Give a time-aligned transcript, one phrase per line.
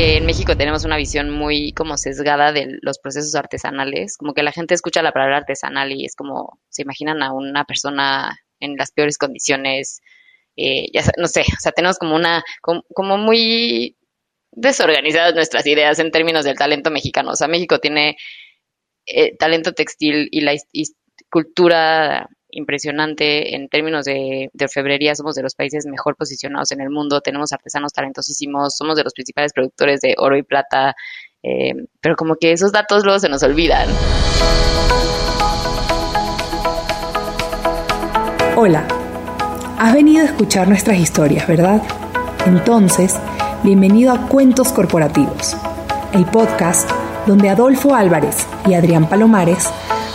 [0.00, 4.52] en México tenemos una visión muy como sesgada de los procesos artesanales, como que la
[4.52, 8.92] gente escucha la palabra artesanal y es como se imaginan a una persona en las
[8.92, 10.00] peores condiciones,
[10.56, 13.96] eh, ya no sé, o sea, tenemos como una, como, muy
[14.52, 17.32] desorganizadas nuestras ideas en términos del talento mexicano.
[17.32, 18.16] O sea, México tiene
[19.06, 20.54] eh, talento textil y la
[21.30, 25.14] cultura impresionante en términos de, de, orfebrería.
[25.14, 27.20] Somos de los países mejor posicionados en el mundo.
[27.20, 28.76] Tenemos artesanos talentosísimos.
[28.76, 30.94] Somos de los principales productores de oro y plata.
[31.42, 33.88] Eh, pero como que esos datos luego se nos olvidan.
[38.56, 38.86] Hola,
[39.78, 41.80] has venido a escuchar nuestras historias, ¿verdad?
[42.46, 43.16] Entonces,
[43.62, 45.56] bienvenido a Cuentos Corporativos,
[46.12, 46.90] el podcast
[47.26, 49.70] donde Adolfo Álvarez y Adrián Palomares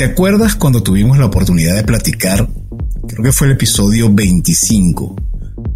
[0.00, 2.48] ¿te acuerdas cuando tuvimos la oportunidad de platicar?
[3.06, 5.14] Creo que fue el episodio 25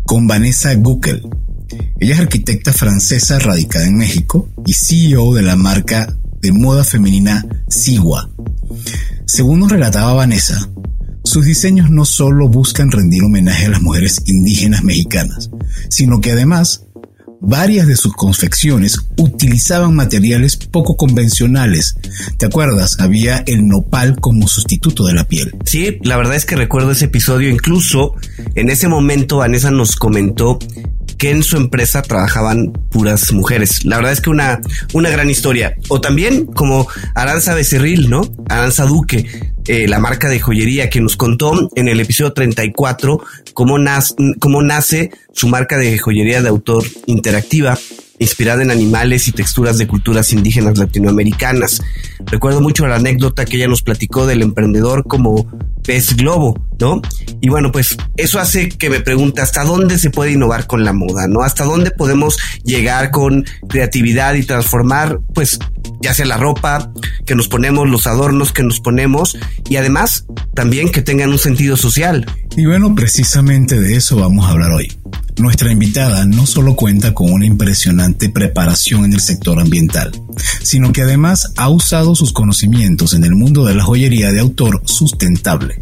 [0.07, 1.29] con Vanessa Guckel.
[2.01, 7.45] Ella es arquitecta francesa radicada en México y CEO de la marca de moda femenina
[7.69, 8.31] Sigua.
[9.27, 10.71] Según nos relataba Vanessa,
[11.23, 15.51] sus diseños no solo buscan rendir homenaje a las mujeres indígenas mexicanas,
[15.91, 16.87] sino que además
[17.47, 21.97] varias de sus confecciones utilizaban materiales poco convencionales.
[22.39, 23.01] ¿Te acuerdas?
[23.01, 25.55] Había el nopal como sustituto de la piel.
[25.65, 27.51] Sí, la verdad es que recuerdo ese episodio.
[27.51, 28.15] Incluso
[28.55, 30.59] en ese momento Vanessa nos comentó
[31.19, 33.85] que en su empresa trabajaban puras mujeres.
[33.85, 34.61] La verdad es que una,
[34.93, 35.77] una gran historia.
[35.89, 38.23] O también como Aranza Becerril, ¿no?
[38.49, 39.27] Aranza Duque,
[39.67, 43.21] eh, la marca de joyería que nos contó en el episodio 34
[43.55, 43.77] cómo,
[44.39, 47.79] cómo nace su marca de joyería de autor interactiva
[48.19, 51.83] inspirada en animales y texturas de culturas indígenas latinoamericanas.
[52.27, 55.47] Recuerdo mucho la anécdota que ella nos platicó del emprendedor como
[55.85, 57.01] pez globo, ¿no?
[57.41, 60.93] Y bueno, pues eso hace que me pregunte hasta dónde se puede innovar con la
[60.93, 61.43] moda, ¿no?
[61.43, 65.59] Hasta dónde podemos llegar con creatividad y transformar, pues,
[66.01, 66.91] ya sea la ropa
[67.27, 69.37] que nos ponemos, los adornos que nos ponemos
[69.69, 72.27] y además también que tengan un sentido social.
[72.57, 74.93] Y bueno, precisamente de eso vamos a hablar hoy.
[75.37, 80.13] Nuestra invitada no solo cuenta con una impresionante preparación en el sector ambiental,
[80.63, 84.83] sino que además ha usado sus conocimientos en el mundo de la joyería de autor
[84.85, 85.74] sustentable.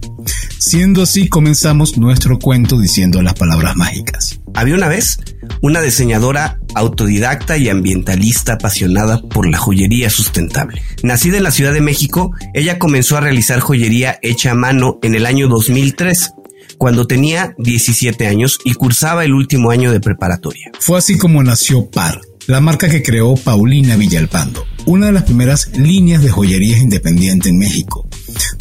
[0.59, 4.41] Siendo así, comenzamos nuestro cuento diciendo las palabras mágicas.
[4.55, 5.19] Había una vez
[5.61, 10.83] una diseñadora autodidacta y ambientalista apasionada por la joyería sustentable.
[11.03, 15.15] Nacida en la Ciudad de México, ella comenzó a realizar joyería hecha a mano en
[15.15, 16.33] el año 2003
[16.79, 20.73] cuando tenía 17 años y cursaba el último año de preparatoria.
[20.81, 25.77] Fue así como nació PAR, la marca que creó Paulina Villalpando, una de las primeras
[25.77, 28.09] líneas de joyerías independiente en México.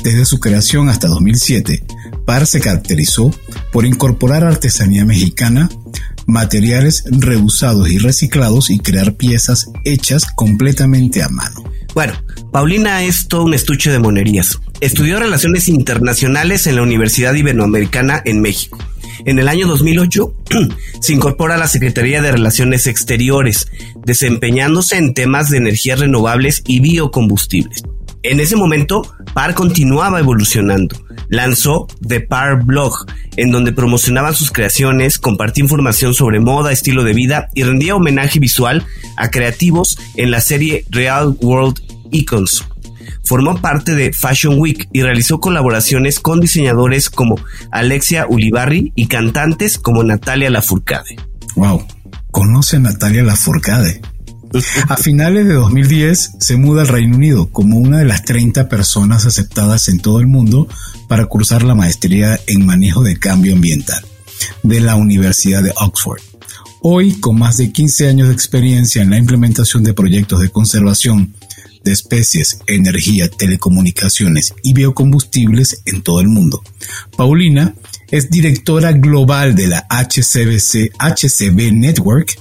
[0.04, 1.84] Desde su creación hasta 2007,
[2.26, 3.34] PAR se caracterizó
[3.72, 5.70] por incorporar artesanía mexicana,
[6.28, 11.64] materiales reusados y reciclados y crear piezas hechas completamente a mano.
[11.94, 12.14] Bueno,
[12.52, 14.60] Paulina es todo un estuche de monerías.
[14.80, 18.78] Estudió Relaciones Internacionales en la Universidad Iberoamericana en México.
[19.26, 20.34] En el año 2008
[21.02, 23.68] se incorpora a la Secretaría de Relaciones Exteriores,
[24.06, 27.84] desempeñándose en temas de energías renovables y biocombustibles.
[28.24, 29.02] En ese momento,
[29.34, 30.96] PAR continuaba evolucionando.
[31.30, 37.14] Lanzó The PAR Blog, en donde promocionaba sus creaciones, compartía información sobre moda, estilo de
[37.14, 38.86] vida y rendía homenaje visual
[39.18, 42.64] a creativos en la serie Real World Icons.
[43.24, 47.36] Formó parte de Fashion Week y realizó colaboraciones con diseñadores como
[47.72, 51.16] Alexia Ulibarri y cantantes como Natalia Lafourcade.
[51.56, 51.86] Wow,
[52.32, 54.02] conoce a Natalia Lafourcade.
[54.90, 59.26] A finales de 2010 se muda al Reino Unido como una de las 30 personas
[59.26, 60.68] aceptadas en todo el mundo
[61.08, 64.04] para cursar la maestría en manejo de cambio ambiental
[64.64, 66.20] de la Universidad de Oxford.
[66.82, 71.34] Hoy, con más de 15 años de experiencia en la implementación de proyectos de conservación
[71.84, 76.62] de especies, energía, telecomunicaciones y biocombustibles en todo el mundo.
[77.16, 77.76] Paulina
[78.10, 82.38] es directora global de la HCBC, HCB Network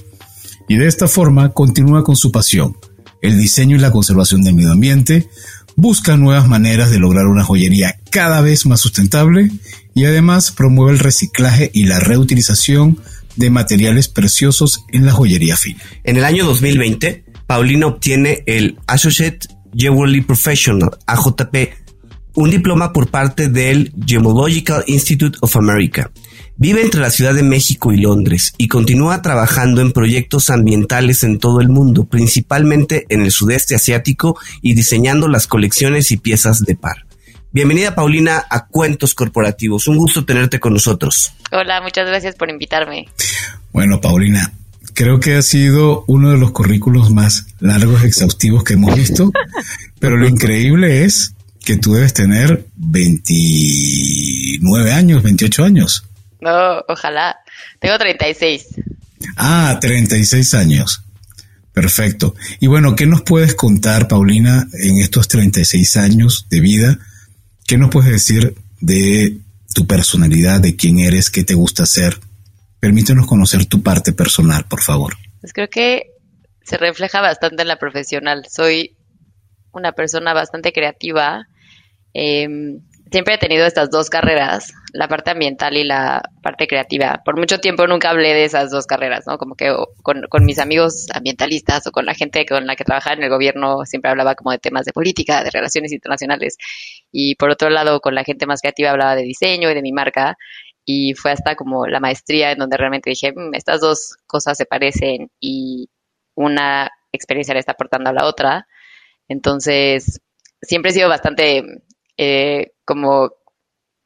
[0.67, 2.77] y de esta forma continúa con su pasión,
[3.21, 5.29] el diseño y la conservación del medio ambiente,
[5.75, 9.51] busca nuevas maneras de lograr una joyería cada vez más sustentable
[9.93, 12.99] y además promueve el reciclaje y la reutilización
[13.35, 15.81] de materiales preciosos en la joyería fina.
[16.03, 19.39] En el año 2020, Paulina obtiene el Associate
[19.75, 21.73] Jewelry Professional, AJP,
[22.35, 26.11] un diploma por parte del Gemological Institute of America.
[26.61, 31.39] Vive entre la Ciudad de México y Londres y continúa trabajando en proyectos ambientales en
[31.39, 36.75] todo el mundo, principalmente en el sudeste asiático y diseñando las colecciones y piezas de
[36.75, 37.07] par.
[37.51, 39.87] Bienvenida Paulina a Cuentos Corporativos.
[39.87, 41.33] Un gusto tenerte con nosotros.
[41.51, 43.07] Hola, muchas gracias por invitarme.
[43.73, 44.53] Bueno, Paulina,
[44.93, 49.31] creo que ha sido uno de los currículos más largos, exhaustivos que hemos visto,
[49.99, 51.33] pero lo increíble es
[51.65, 56.05] que tú debes tener 29 años, 28 años.
[56.41, 57.37] No, ojalá.
[57.79, 58.67] Tengo 36.
[59.37, 61.03] Ah, 36 años.
[61.73, 62.35] Perfecto.
[62.59, 66.99] Y bueno, ¿qué nos puedes contar, Paulina, en estos 36 años de vida?
[67.65, 69.37] ¿Qué nos puedes decir de
[69.73, 72.19] tu personalidad, de quién eres, qué te gusta hacer?
[72.79, 75.15] Permítenos conocer tu parte personal, por favor.
[75.39, 76.11] Pues creo que
[76.63, 78.45] se refleja bastante en la profesional.
[78.49, 78.97] Soy
[79.71, 81.47] una persona bastante creativa.
[82.13, 82.49] Eh,
[83.11, 87.21] siempre he tenido estas dos carreras, la parte ambiental y la parte creativa.
[87.25, 89.37] Por mucho tiempo nunca hablé de esas dos carreras, ¿no?
[89.37, 93.23] Como que con, mis amigos ambientalistas o con la gente con la que trabajaba en
[93.23, 96.57] el gobierno siempre hablaba como de temas de política, de relaciones internacionales.
[97.11, 99.91] Y por otro lado, con la gente más creativa hablaba de diseño y de mi
[99.91, 100.37] marca.
[100.85, 104.65] Y fue hasta como la maestría en donde realmente dije, mmm, estas dos cosas se
[104.65, 105.89] parecen y
[106.35, 108.67] una experiencia le está aportando a la otra.
[109.27, 110.21] Entonces,
[110.61, 111.63] siempre he sido bastante
[112.17, 113.31] eh, como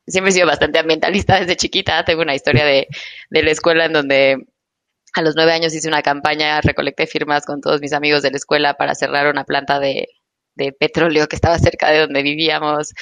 [0.07, 2.03] siempre he sido bastante ambientalista desde chiquita.
[2.05, 2.87] Tengo una historia de,
[3.29, 4.45] de la escuela en donde
[5.13, 8.37] a los nueve años hice una campaña, recolecté firmas con todos mis amigos de la
[8.37, 10.09] escuela para cerrar una planta de,
[10.55, 12.93] de petróleo que estaba cerca de donde vivíamos.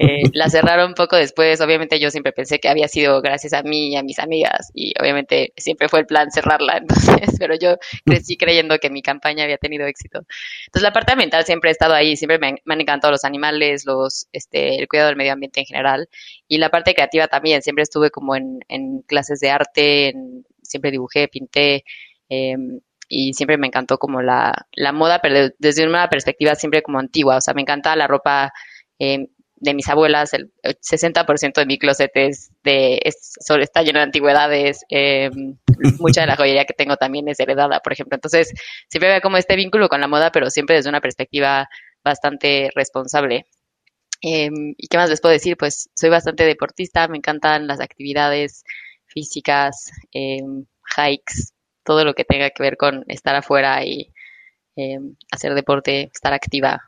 [0.00, 1.60] Eh, la cerraron poco después.
[1.60, 4.94] Obviamente yo siempre pensé que había sido gracias a mí y a mis amigas y
[5.00, 6.76] obviamente siempre fue el plan cerrarla.
[6.78, 10.20] Entonces, pero yo crecí creyendo que mi campaña había tenido éxito.
[10.66, 12.16] Entonces la parte ambiental siempre ha estado ahí.
[12.16, 15.66] Siempre me, me han encantado los animales, los, este, el cuidado del medio ambiente en
[15.66, 16.08] general
[16.48, 17.62] y la parte creativa también.
[17.62, 21.84] Siempre estuve como en, en clases de arte, en, siempre dibujé, pinté.
[22.28, 22.56] Eh,
[23.14, 27.36] y siempre me encantó como la, la moda, pero desde una perspectiva siempre como antigua.
[27.36, 28.54] O sea, me encanta la ropa
[28.98, 34.04] eh, de mis abuelas, el 60% de mi closet es de, es, está lleno de
[34.04, 35.28] antigüedades, eh,
[36.00, 38.16] mucha de la joyería que tengo también es heredada, por ejemplo.
[38.16, 38.50] Entonces,
[38.88, 41.68] siempre veo como este vínculo con la moda, pero siempre desde una perspectiva
[42.02, 43.44] bastante responsable.
[44.22, 44.48] Eh,
[44.78, 45.58] ¿Y qué más les puedo decir?
[45.58, 48.64] Pues soy bastante deportista, me encantan las actividades
[49.06, 51.52] físicas, hikes,
[51.84, 54.12] todo lo que tenga que ver con estar afuera y
[54.76, 54.98] eh,
[55.30, 56.82] hacer deporte, estar activa.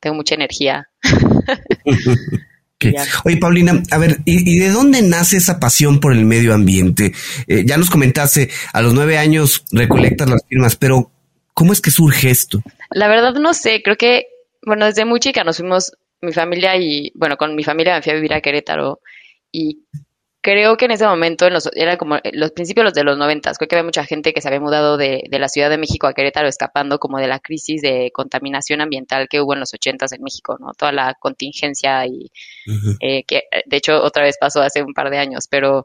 [0.00, 0.88] Tengo mucha energía.
[2.80, 2.94] Okay.
[3.24, 7.12] Oye, Paulina, a ver, ¿y, ¿y, de dónde nace esa pasión por el medio ambiente?
[7.48, 11.10] Eh, ya nos comentaste, a los nueve años recolectas las firmas, pero
[11.54, 12.62] ¿cómo es que surge esto?
[12.90, 14.28] La verdad no sé, creo que,
[14.64, 15.90] bueno, desde muy chica nos fuimos,
[16.20, 19.00] mi familia y, bueno, con mi familia me fui a vivir a Querétaro
[19.50, 19.80] y
[20.48, 23.68] creo que en ese momento, en los, era como los principios de los noventas, creo
[23.68, 26.14] que había mucha gente que se había mudado de, de, la Ciudad de México a
[26.14, 30.22] Querétaro escapando como de la crisis de contaminación ambiental que hubo en los ochentas en
[30.22, 30.72] México, ¿no?
[30.72, 32.30] Toda la contingencia y
[32.66, 32.96] uh -huh.
[33.00, 35.84] eh, que de hecho otra vez pasó hace un par de años, pero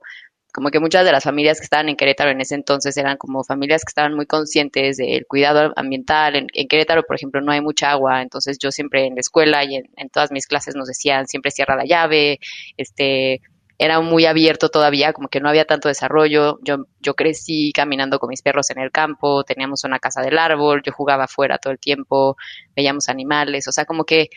[0.54, 3.44] como que muchas de las familias que estaban en Querétaro en ese entonces eran como
[3.44, 6.36] familias que estaban muy conscientes del cuidado ambiental.
[6.38, 9.66] En, en Querétaro, por ejemplo, no hay mucha agua, entonces yo siempre en la escuela
[9.66, 12.40] y en, en todas mis clases nos decían siempre cierra la llave,
[12.78, 13.42] este
[13.78, 16.60] era muy abierto todavía, como que no había tanto desarrollo.
[16.64, 20.82] Yo, yo crecí caminando con mis perros en el campo, teníamos una casa del árbol,
[20.86, 22.38] yo jugaba afuera todo el tiempo,
[22.76, 24.30] veíamos animales, o sea, como que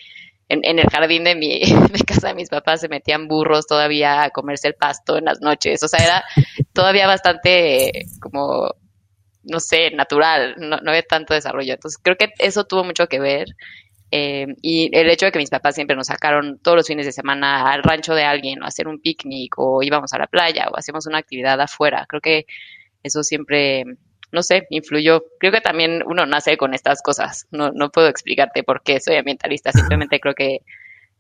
[0.49, 1.61] en, en el jardín de mi,
[1.93, 5.41] de casa de mis papás se metían burros todavía a comerse el pasto en las
[5.41, 6.25] noches, o sea, era
[6.73, 8.71] todavía bastante como,
[9.43, 11.75] no sé, natural, no, no había tanto desarrollo.
[11.75, 13.47] Entonces creo que eso tuvo mucho que ver
[14.11, 17.13] eh, y el hecho de que mis papás siempre nos sacaron todos los fines de
[17.13, 20.69] semana al rancho de alguien o a hacer un picnic o íbamos a la playa
[20.71, 22.47] o hacíamos una actividad afuera, creo que
[23.03, 23.85] eso siempre,
[24.33, 25.23] no sé, influyó.
[25.39, 27.47] Creo que también uno nace con estas cosas.
[27.51, 30.61] No, no puedo explicarte por qué soy ambientalista, simplemente creo que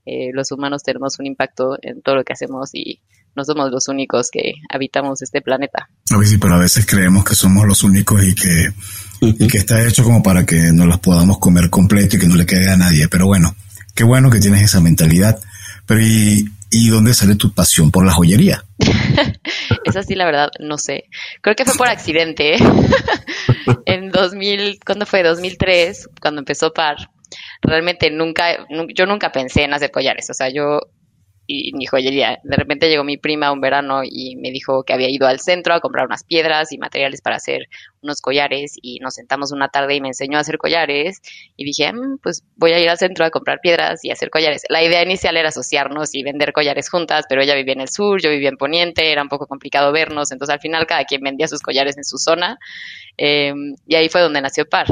[0.04, 3.00] eh, los humanos tenemos un impacto en todo lo que hacemos y
[3.36, 5.88] no somos los únicos que habitamos este planeta.
[6.10, 8.72] A sí, pero a veces creemos que somos los únicos y que,
[9.20, 12.36] y que está hecho como para que nos las podamos comer completo y que no
[12.36, 13.08] le quede a nadie.
[13.08, 13.54] Pero bueno,
[13.94, 15.38] qué bueno que tienes esa mentalidad.
[15.84, 18.64] Pero ¿y, y dónde sale tu pasión por la joyería?
[19.84, 21.04] Esa sí, la verdad, no sé.
[21.40, 22.56] Creo que fue por accidente.
[23.86, 25.22] en 2000, ¿cuándo fue?
[25.22, 26.96] 2003, cuando empezó PAR.
[27.62, 30.28] Realmente nunca, yo nunca pensé en hacer collares.
[30.30, 30.80] O sea, yo
[31.46, 32.38] y mi joyería.
[32.42, 35.74] De repente llegó mi prima un verano y me dijo que había ido al centro
[35.74, 37.68] a comprar unas piedras y materiales para hacer
[38.02, 41.20] unos collares y nos sentamos una tarde y me enseñó a hacer collares
[41.56, 44.62] y dije, mm, pues voy a ir al centro a comprar piedras y hacer collares.
[44.68, 48.20] La idea inicial era asociarnos y vender collares juntas, pero ella vivía en el sur,
[48.20, 51.48] yo vivía en Poniente, era un poco complicado vernos, entonces al final cada quien vendía
[51.48, 52.58] sus collares en su zona
[53.16, 54.86] em, y ahí fue donde nació Par.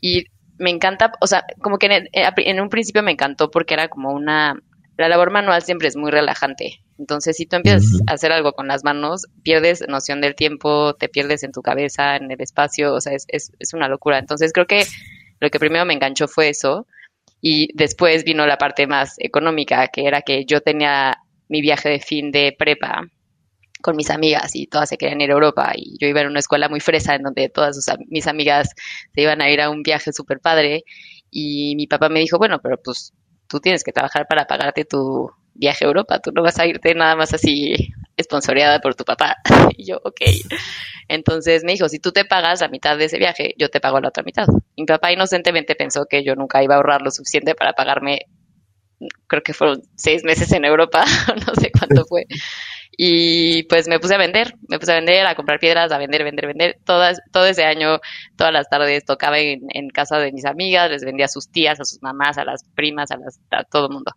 [0.00, 0.24] Y
[0.58, 4.12] me encanta, o sea, como que en, en un principio me encantó porque era como
[4.12, 4.56] una
[5.00, 6.80] la labor manual siempre es muy relajante.
[6.98, 11.08] Entonces, si tú empiezas a hacer algo con las manos, pierdes noción del tiempo, te
[11.08, 14.18] pierdes en tu cabeza, en el espacio, o sea, es, es, es una locura.
[14.18, 14.84] Entonces, creo que
[15.40, 16.86] lo que primero me enganchó fue eso.
[17.40, 21.16] Y después vino la parte más económica, que era que yo tenía
[21.48, 23.02] mi viaje de fin de prepa
[23.80, 26.38] con mis amigas y todas se querían ir a Europa y yo iba en una
[26.40, 27.78] escuela muy fresa en donde todas
[28.08, 28.70] mis amigas
[29.14, 30.84] se iban a ir a un viaje súper padre
[31.30, 33.12] y mi papá me dijo, bueno, pero pues
[33.50, 36.94] tú tienes que trabajar para pagarte tu viaje a Europa, tú no vas a irte
[36.94, 39.36] nada más así esponsoreada por tu papá.
[39.76, 40.20] Y yo, ok.
[41.08, 43.98] Entonces me dijo, si tú te pagas la mitad de ese viaje, yo te pago
[44.00, 44.46] la otra mitad.
[44.76, 48.26] Mi papá inocentemente pensó que yo nunca iba a ahorrar lo suficiente para pagarme,
[49.26, 51.04] creo que fueron seis meses en Europa,
[51.46, 52.26] no sé cuánto fue.
[52.96, 56.24] Y pues me puse a vender, me puse a vender, a comprar piedras, a vender,
[56.24, 56.78] vender, vender.
[56.84, 57.98] Todas, todo ese año,
[58.36, 61.84] todas las tardes tocaba en, casa de mis amigas, les vendía a sus tías, a
[61.84, 64.12] sus mamás, a las primas, a, las, a todo el mundo.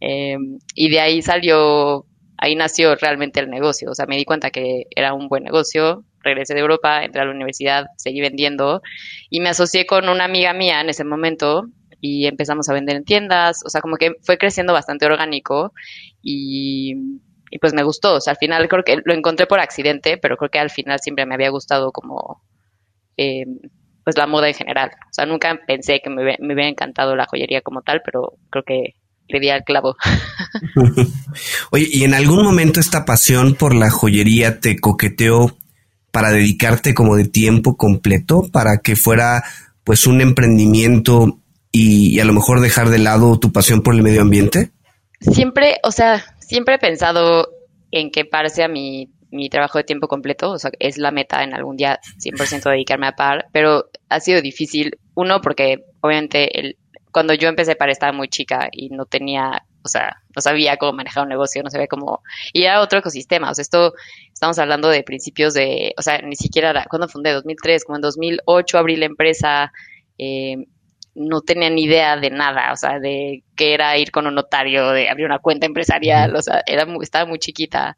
[0.00, 2.06] Em, y de ahí salió,
[2.36, 3.90] ahí nació realmente el negocio.
[3.90, 6.04] O sea, me di cuenta que era un buen negocio.
[6.20, 8.82] Regresé de Europa, entré a la universidad, seguí vendiendo
[9.30, 11.68] y me asocié con una amiga mía en ese momento
[12.00, 13.62] y empezamos a vender en tiendas.
[13.64, 15.72] O sea, como que fue creciendo bastante orgánico
[16.22, 16.94] y
[17.50, 18.14] y pues me gustó.
[18.14, 20.98] O sea, al final creo que lo encontré por accidente, pero creo que al final
[21.00, 22.42] siempre me había gustado como
[23.16, 23.44] eh,
[24.04, 24.90] pues la moda en general.
[24.92, 28.64] O sea, nunca pensé que me, me hubiera encantado la joyería como tal, pero creo
[28.64, 28.94] que
[29.28, 29.96] le di al clavo.
[31.70, 35.56] Oye, ¿y en algún momento esta pasión por la joyería te coqueteó
[36.10, 39.44] para dedicarte como de tiempo completo, para que fuera
[39.84, 41.38] pues un emprendimiento
[41.70, 44.70] y a lo mejor dejar de lado tu pasión por el medio ambiente?
[45.20, 47.48] Siempre, o sea, siempre he pensado
[47.90, 51.44] en que parse a mi, mi trabajo de tiempo completo, o sea, es la meta
[51.44, 56.76] en algún día 100% dedicarme a par, pero ha sido difícil, uno, porque obviamente el,
[57.12, 60.94] cuando yo empecé par estaba muy chica y no tenía, o sea, no sabía cómo
[60.94, 63.92] manejar un negocio, no sabía cómo, y era otro ecosistema, o sea, esto,
[64.32, 67.32] estamos hablando de principios de, o sea, ni siquiera, era, ¿cuándo fundé?
[67.32, 69.70] 2003, como en 2008 abrí la empresa,
[70.16, 70.56] eh,
[71.18, 74.90] no tenía ni idea de nada, o sea, de qué era ir con un notario,
[74.90, 77.96] de abrir una cuenta empresarial, o sea, era estaba muy chiquita.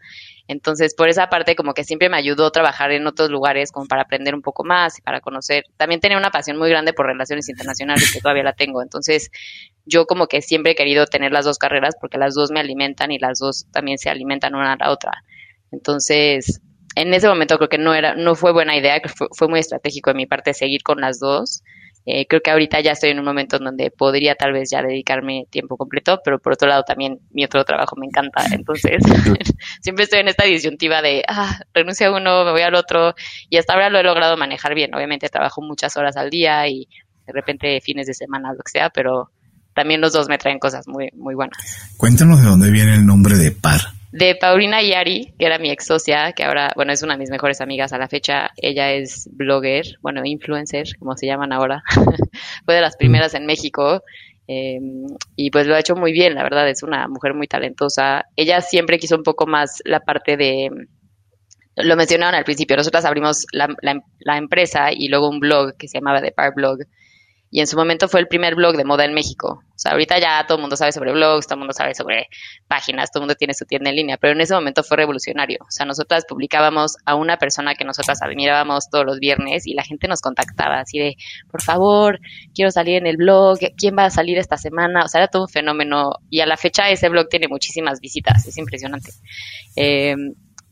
[0.48, 3.86] Entonces, por esa parte, como que siempre me ayudó a trabajar en otros lugares como
[3.86, 5.64] para aprender un poco más y para conocer.
[5.76, 8.82] También tenía una pasión muy grande por relaciones internacionales, que todavía la tengo.
[8.82, 9.30] Entonces,
[9.84, 13.12] yo como que siempre he querido tener las dos carreras porque las dos me alimentan
[13.12, 15.12] y las dos también se alimentan una a la otra.
[15.70, 16.60] Entonces,
[16.96, 20.10] en ese momento creo que no era, no fue buena idea, fue, fue muy estratégico
[20.10, 21.62] de mi parte seguir con las dos
[22.06, 24.82] eh, creo que ahorita ya estoy en un momento en donde podría tal vez ya
[24.82, 28.44] dedicarme tiempo completo, pero por otro lado también mi otro trabajo me encanta.
[28.52, 29.02] Entonces,
[29.80, 33.14] siempre estoy en esta disyuntiva de, ah, renuncio a uno, me voy al otro.
[33.48, 34.94] Y hasta ahora lo he logrado manejar bien.
[34.94, 36.88] Obviamente trabajo muchas horas al día y
[37.26, 39.30] de repente fines de semana, lo que sea, pero
[39.74, 41.58] también los dos me traen cosas muy, muy buenas.
[41.96, 45.86] Cuéntanos de dónde viene el nombre de Par de Paulina Yari, que era mi ex
[45.86, 48.50] socia, que ahora, bueno, es una de mis mejores amigas a la fecha.
[48.56, 51.82] Ella es blogger, bueno, influencer, como se llaman ahora.
[52.64, 54.02] Fue de las primeras en México.
[54.46, 58.24] Em, y pues lo ha hecho muy bien, la verdad, es una mujer muy talentosa.
[58.34, 60.70] Ella siempre quiso un poco más la parte de,
[61.76, 65.98] lo mencionaron al principio, nosotras abrimos la, la empresa y luego un blog que se
[65.98, 66.80] llamaba The Par Blog,
[67.50, 69.62] y en su momento fue el primer blog de moda en México.
[69.64, 72.28] O sea, ahorita ya todo el mundo sabe sobre blogs, todo el mundo sabe sobre
[72.68, 75.58] páginas, todo el mundo tiene su tienda en línea, pero en ese momento fue revolucionario.
[75.62, 79.82] O sea, nosotras publicábamos a una persona que nosotras admirábamos todos los viernes y la
[79.82, 81.16] gente nos contactaba así de,
[81.50, 82.20] por favor,
[82.54, 85.02] quiero salir en el blog, ¿quién va a salir esta semana?
[85.04, 88.46] O sea, era todo un fenómeno y a la fecha ese blog tiene muchísimas visitas,
[88.46, 89.10] es impresionante.
[89.76, 90.14] Eh,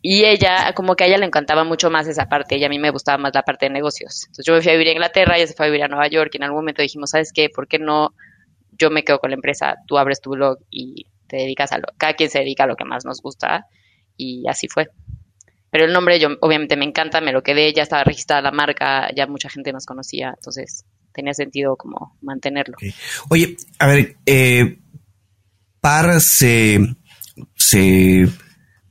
[0.00, 2.78] y ella, como que a ella le encantaba mucho más esa parte, y a mí
[2.78, 4.24] me gustaba más la parte de negocios.
[4.26, 6.08] Entonces yo me fui a vivir a Inglaterra, ella se fue a vivir a Nueva
[6.08, 7.48] York, y en algún momento dijimos, ¿sabes qué?
[7.48, 8.14] ¿Por qué no
[8.78, 11.88] yo me quedo con la empresa, tú abres tu blog y te dedicas a lo,
[11.96, 13.66] cada quien se dedica a lo que más nos gusta,
[14.16, 14.88] y así fue.
[15.70, 19.10] Pero el nombre yo obviamente me encanta, me lo quedé, ya estaba registrada la marca,
[19.14, 22.76] ya mucha gente nos conocía, entonces tenía sentido como mantenerlo.
[23.28, 24.78] Oye, a ver, eh,
[25.80, 26.78] Par se,
[27.54, 28.28] se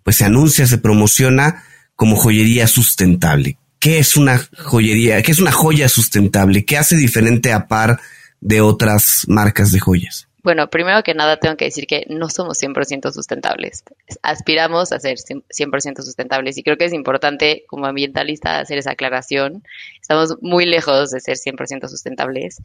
[0.07, 1.65] pues se anuncia, se promociona
[1.97, 3.57] como joyería sustentable.
[3.77, 5.21] ¿Qué es una joyería?
[5.21, 6.63] ¿Qué es una joya sustentable?
[6.63, 7.99] ¿Qué hace diferente a par
[8.39, 10.29] de otras marcas de joyas?
[10.43, 13.83] Bueno, primero que nada tengo que decir que no somos 100% sustentables.
[14.21, 19.61] Aspiramos a ser 100% sustentables y creo que es importante como ambientalista hacer esa aclaración.
[20.01, 22.61] Estamos muy lejos de ser 100% sustentables.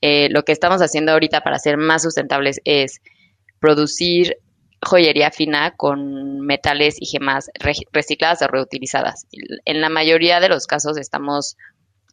[0.00, 3.00] Eh, lo que estamos haciendo ahorita para ser más sustentables es
[3.58, 4.36] producir
[4.84, 7.50] joyería fina con metales y gemas
[7.92, 9.26] recicladas o reutilizadas.
[9.64, 11.56] En la mayoría de los casos estamos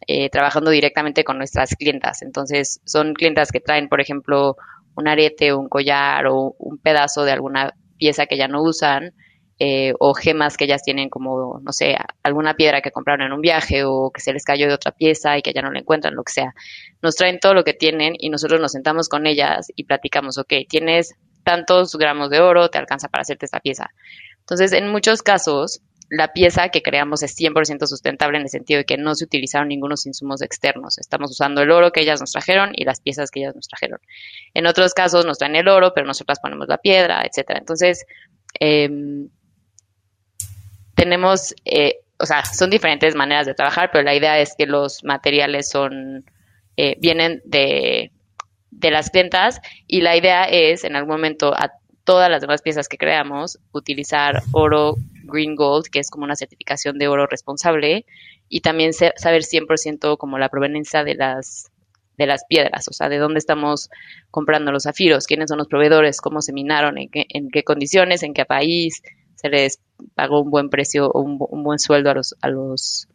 [0.08, 2.22] eh, trabajando directamente con nuestras clientas.
[2.22, 4.56] Entonces, son clientas que traen, por ejemplo,
[4.96, 9.14] un arete, un collar o un pedazo de alguna pieza que ya no usan,
[9.60, 13.42] eh, o gemas que ellas tienen como, no sé, alguna piedra que compraron en un
[13.42, 16.16] viaje o que se les cayó de otra pieza y que ya no la encuentran,
[16.16, 16.56] lo que sea.
[17.04, 20.52] Nos traen todo lo que tienen y nosotros nos sentamos con ellas y platicamos, ok,
[20.68, 21.14] tienes
[21.44, 23.90] tantos gramos de oro, te alcanza para hacerte esta pieza.
[24.40, 25.82] Entonces, en muchos casos,
[26.12, 29.70] la pieza que creamos es 100% sustentable en el sentido de que no se utilizaron
[29.70, 30.98] ningunos insumos externos.
[30.98, 34.00] Estamos usando el oro que ellas nos trajeron y las piezas que ellas nos trajeron.
[34.54, 37.60] En otros casos nos traen el oro, pero nosotras ponemos la piedra, etcétera.
[37.60, 38.06] Entonces,
[38.60, 39.30] em,
[40.96, 45.06] tenemos, eh, o sea, son diferentes maneras de trabajar, pero la idea es que los
[45.06, 46.26] materiales son,
[46.76, 48.12] eh, vienen de,
[48.72, 51.72] de las clientas y la idea es en algún momento a
[52.04, 56.98] todas las demás piezas que creamos utilizar oro Green Gold, que es como una certificación
[56.98, 58.06] de oro responsable,
[58.50, 61.72] y también saber 100% como la proveniencia de las,
[62.18, 63.90] de las piedras, o sea, de dónde estamos
[64.30, 68.24] comprando los zafiros, quiénes son los proveedores, cómo se minaron, en qué, en qué condiciones,
[68.24, 69.02] en qué país,
[69.36, 69.80] se les
[70.16, 73.08] pagó un buen precio o un, un buen sueldo a los, a los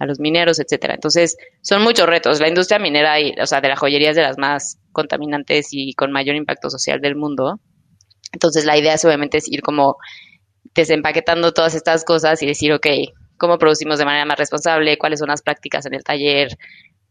[0.00, 0.94] a los mineros, etcétera.
[0.94, 2.40] Entonces, son muchos retos.
[2.40, 5.92] La industria minera, y, o sea, de la joyería es de las más contaminantes y
[5.92, 7.60] con mayor impacto social del mundo.
[8.32, 9.98] Entonces, la idea es obviamente es ir como
[10.74, 12.86] desempaquetando todas estas cosas y decir, ok,
[13.36, 14.96] ¿cómo producimos de manera más responsable?
[14.96, 16.56] ¿Cuáles son las prácticas en el taller?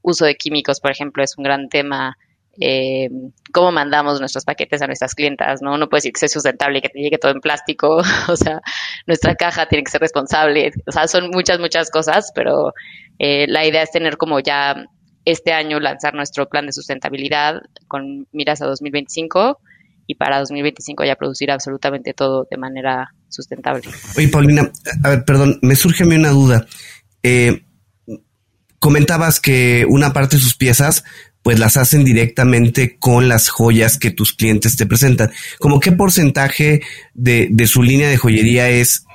[0.01, 2.17] Uso de químicos, por ejemplo, es un gran tema.
[2.61, 3.09] Eh,
[3.53, 5.77] cómo mandamos nuestros paquetes a nuestras clientas, ¿no?
[5.77, 8.61] No puede decir que sea sustentable y que te llegue todo en plástico, o sea,
[9.07, 12.73] nuestra caja tiene que ser responsable, o sea, son muchas, muchas cosas, pero
[13.17, 14.75] eh, la idea es tener como ya
[15.25, 19.59] este año lanzar nuestro plan de sustentabilidad con miras a 2025
[20.07, 23.83] y para 2025 ya producir absolutamente todo de manera sustentable.
[24.17, 24.69] Oye, Paulina,
[25.03, 26.65] a ver, perdón, me surge a mí una duda.
[27.21, 27.61] Eh,
[28.79, 31.03] comentabas que una parte de sus piezas
[31.43, 35.31] pues las hacen directamente con las joyas que tus clientes te presentan.
[35.59, 36.81] ¿Cómo qué porcentaje
[37.13, 39.05] de, de su línea de joyería es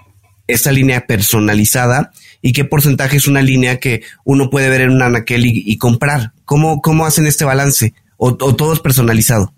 [0.46, 5.02] esa línea personalizada y qué porcentaje es una línea que uno puede ver en un
[5.02, 6.32] anaquel y, comprar?
[6.44, 7.94] ¿Cómo, ¿Cómo hacen este balance?
[8.16, 9.52] ¿O, o todo es personalizado?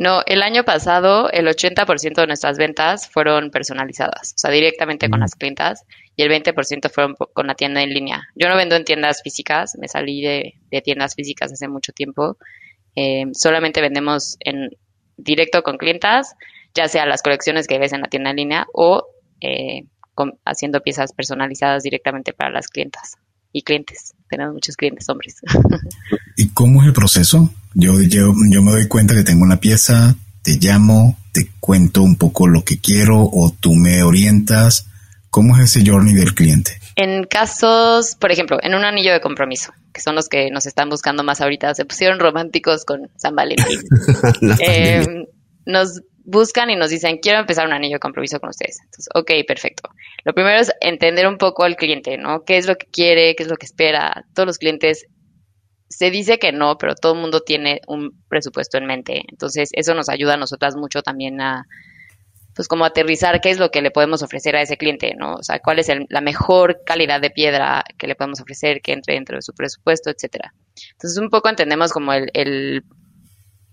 [0.00, 5.18] No, el año pasado el 80% de nuestras ventas fueron personalizadas, o sea, directamente con
[5.18, 5.22] mm.
[5.22, 5.84] las clientas,
[6.20, 8.28] y el 20% fueron con la tienda en línea.
[8.34, 12.36] Yo no vendo en tiendas físicas, me salí de, tiendas físicas hace mucho tiempo.
[12.94, 14.68] Eh, solamente vendemos en
[15.16, 16.34] directo con clientas,
[16.74, 19.06] ya sea las colecciones que ves en la tienda en línea o
[19.40, 19.84] eh,
[20.44, 23.16] haciendo piezas personalizadas directamente para las clientas
[23.50, 24.12] y clientes.
[24.28, 25.36] Tenemos muchos clientes hombres.
[26.36, 27.50] ¿Y cómo es el proceso?
[27.72, 32.16] Yo, yo, yo me doy cuenta que tengo una pieza, te llamo, te cuento un
[32.16, 34.89] poco lo que quiero o tú me orientas.
[35.30, 36.80] ¿Cómo es ese journey del cliente?
[36.96, 40.88] En casos, por ejemplo, en un anillo de compromiso, que son los que nos están
[40.88, 43.80] buscando más ahorita, se pusieron románticos con San Valentín.
[44.60, 45.26] eh,
[45.66, 48.78] nos buscan y nos dicen, quiero empezar un anillo de compromiso con ustedes.
[48.84, 49.88] Entonces, ok, perfecto.
[50.24, 52.44] Lo primero es entender un poco al cliente, ¿no?
[52.44, 53.36] ¿Qué es lo que quiere?
[53.36, 54.24] ¿Qué es lo que espera?
[54.34, 55.06] Todos los clientes
[55.88, 59.22] se dice que no, pero todo el mundo tiene un presupuesto en mente.
[59.28, 61.66] Entonces, eso nos ayuda a nosotras mucho también a,
[62.54, 65.34] pues, como aterrizar qué es lo que le podemos ofrecer a ese cliente, ¿no?
[65.34, 69.14] O sea, cuál es la mejor calidad de piedra que le podemos ofrecer que entre
[69.14, 70.52] dentro de su presupuesto, etcétera.
[70.92, 72.84] Entonces, un poco entendemos como el, el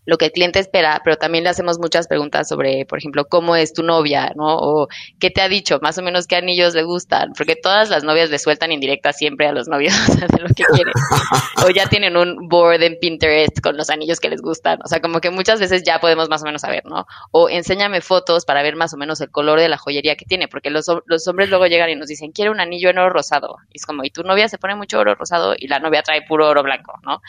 [0.08, 3.58] lo que el cliente espera, pero también le hacemos muchas preguntas sobre, por ejemplo, cómo
[3.58, 4.58] es tu novia, ¿no?
[4.58, 4.88] O
[5.20, 8.30] qué te ha dicho, más o menos qué anillos le gustan, porque todas las novias
[8.30, 10.93] le sueltan indirectas siempre a los novios de lo que quieren.
[11.65, 15.02] o ya tienen un board en Pinterest con los anillos que les gustan, o sea,
[15.02, 17.06] como que muchas veces ya podemos más o menos saber, ¿no?
[17.32, 20.48] O enséñame fotos para ver más o menos el color de la joyería que tiene,
[20.48, 23.58] porque los, los hombres luego llegan y nos dicen, quiero un anillo en oro rosado.
[23.74, 26.22] Y es como, y tu novia se pone mucho oro rosado y la novia trae
[26.22, 27.22] puro oro blanco, ¿no?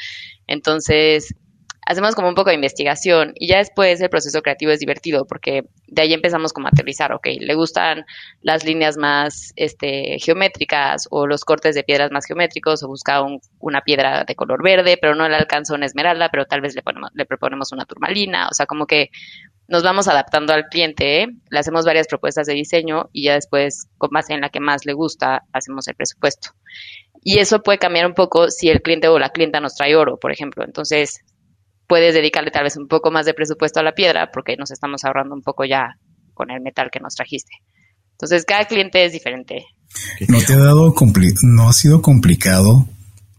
[0.47, 1.35] Entonces,
[1.89, 5.63] hacemos como un poco de investigación y ya después el proceso creativo es divertido porque
[5.87, 8.05] de ahí empezamos como a aterrizar, ok, le gustan
[8.43, 13.23] las líneas más este, geométricas o los cortes de piedras más geométricos o busca
[13.59, 16.83] una piedra de color verde, pero no le alcanza una esmeralda, pero tal vez le,
[16.83, 19.09] ponemos, le proponemos una turmalina, o sea, como que
[19.67, 24.11] nos vamos adaptando al cliente, le hacemos varias propuestas de diseño y ya después, con
[24.11, 26.51] base en la que más le gusta, hacemos el presupuesto.
[27.23, 30.19] Y eso puede cambiar un poco si el cliente o la clienta nos trae oro,
[30.19, 30.65] por ejemplo.
[30.65, 31.25] Entonces,
[31.89, 35.05] puedes dedicarle tal vez un poco más de presupuesto a la piedra porque nos estamos
[35.05, 35.99] ahorrando un poco ya
[36.35, 37.51] con el metal que nos trajiste.
[38.13, 39.67] Entonces, cada cliente es diferente.
[40.29, 40.95] ¿No te ha dado
[41.43, 42.87] no ha sido complicado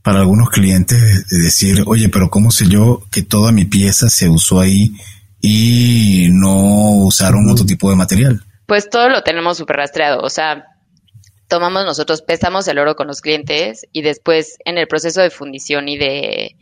[0.02, 4.60] para algunos clientes decir, oye, pero ¿cómo sé yo que toda mi pieza se usó
[4.60, 4.94] ahí
[5.42, 8.44] y no usaron otro tipo de material?
[8.66, 10.22] Pues todo lo tenemos súper rastreado.
[10.22, 10.66] O sea,
[11.48, 15.90] tomamos nosotros, pesamos el oro con los clientes y después en el proceso de fundición
[15.90, 16.56] y de,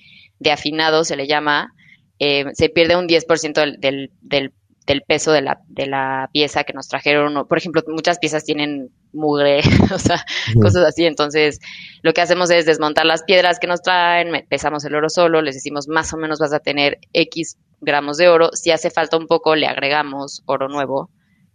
[0.52, 1.74] afinado, se le llama,
[2.20, 4.54] eh, se pierde un 10% del, del
[4.88, 7.46] del peso de la, de la pieza que nos trajeron.
[7.46, 9.60] Por ejemplo, muchas piezas tienen mugre,
[9.94, 10.26] o sea,
[10.60, 11.06] cosas así.
[11.06, 11.60] Entonces,
[12.02, 15.56] lo que hacemos es desmontar las piedras que nos traen, pesamos el oro solo, les
[15.56, 18.50] decimos más o menos vas a tener X gramos de oro.
[18.54, 21.12] Si hace falta un poco, le agregamos oro nuevo,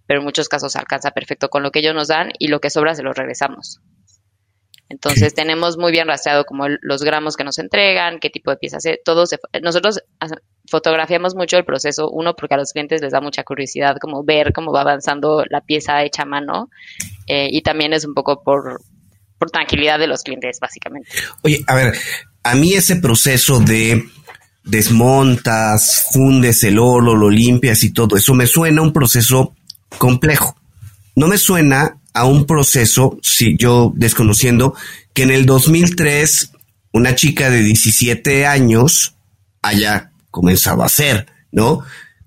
[0.06, 2.70] pero en muchos casos alcanza perfecto con lo que ellos nos dan y lo que
[2.70, 3.80] sobra se lo regresamos.
[4.90, 8.84] Entonces tenemos muy bien rastreado como los gramos que nos entregan, qué tipo de piezas,
[9.06, 9.24] todo
[9.62, 10.02] nosotros
[10.68, 14.52] fotografiamos mucho el proceso, uno porque a los clientes les da mucha curiosidad como ver
[14.52, 16.70] cómo va avanzando la pieza hecha a mano
[17.26, 18.80] eh, y también es un poco por,
[19.38, 21.08] por tranquilidad de los clientes básicamente.
[21.42, 21.94] Oye, a ver,
[22.42, 24.04] a mí ese proceso de
[24.64, 29.54] desmontas, fundes el oro, lo limpias y todo, eso me suena un proceso
[29.98, 30.56] complejo.
[31.14, 34.74] No me suena a un proceso, si yo desconociendo,
[35.12, 36.52] que en el 2003
[36.92, 39.16] una chica de 17 años
[39.62, 41.84] haya comenzado a hacer, ¿no?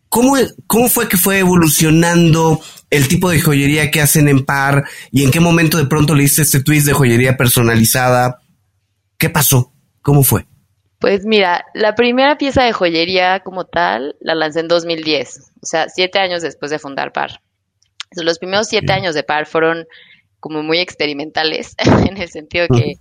[0.07, 0.37] ¿Cómo,
[0.67, 5.31] ¿Cómo fue que fue evolucionando el tipo de joyería que hacen en par y en
[5.31, 8.39] qué momento de pronto le diste este twist de joyería personalizada?
[9.17, 9.73] ¿Qué pasó?
[10.01, 10.45] ¿Cómo fue?
[10.99, 15.89] Pues mira, la primera pieza de joyería como tal la lancé en 2010, o sea,
[15.89, 17.41] siete años después de fundar Par
[18.23, 19.85] los primeros siete años de par fueron
[20.39, 22.93] como muy experimentales, en el sentido que,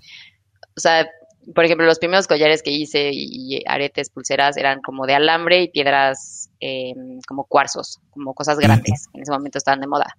[0.76, 1.06] o sea,
[1.54, 5.68] por ejemplo, los primeros collares que hice y, aretes, pulseras eran como de alambre y
[5.68, 10.16] piedras em, como cuarzos, como cosas grandes, en ese momento estaban de moda.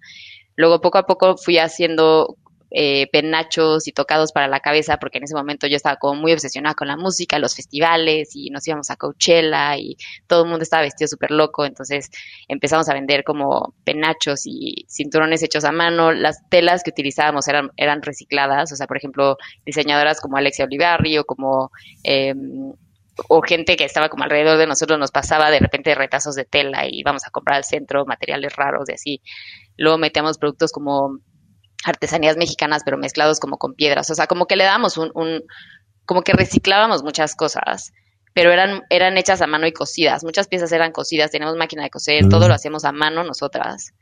[0.56, 2.36] Luego poco a poco fui haciendo
[2.78, 6.34] eh, penachos y tocados para la cabeza, porque en ese momento yo estaba como muy
[6.34, 10.62] obsesionada con la música, los festivales, y nos íbamos a Coachella, y todo el mundo
[10.62, 12.10] estaba vestido súper loco, entonces
[12.48, 17.70] empezamos a vender como penachos y cinturones hechos a mano, las telas que utilizábamos eran,
[17.78, 21.70] eran recicladas, o sea, por ejemplo, diseñadoras como Alexia Olivarri o como...
[22.02, 22.74] Em,
[23.28, 26.86] o gente que estaba como alrededor de nosotros nos pasaba de repente retazos de tela
[26.86, 29.22] y íbamos a comprar al centro materiales raros y así.
[29.78, 31.20] Luego metíamos productos como
[31.84, 34.10] artesanías mexicanas, pero mezclados como con piedras.
[34.10, 35.42] O sea, como que le damos un, un
[36.04, 37.92] como que reciclábamos muchas cosas,
[38.32, 40.24] pero eran, eran hechas a mano y cosidas.
[40.24, 43.92] Muchas piezas eran cosidas, tenemos máquina de coser, todo lo hacemos a mano nosotras.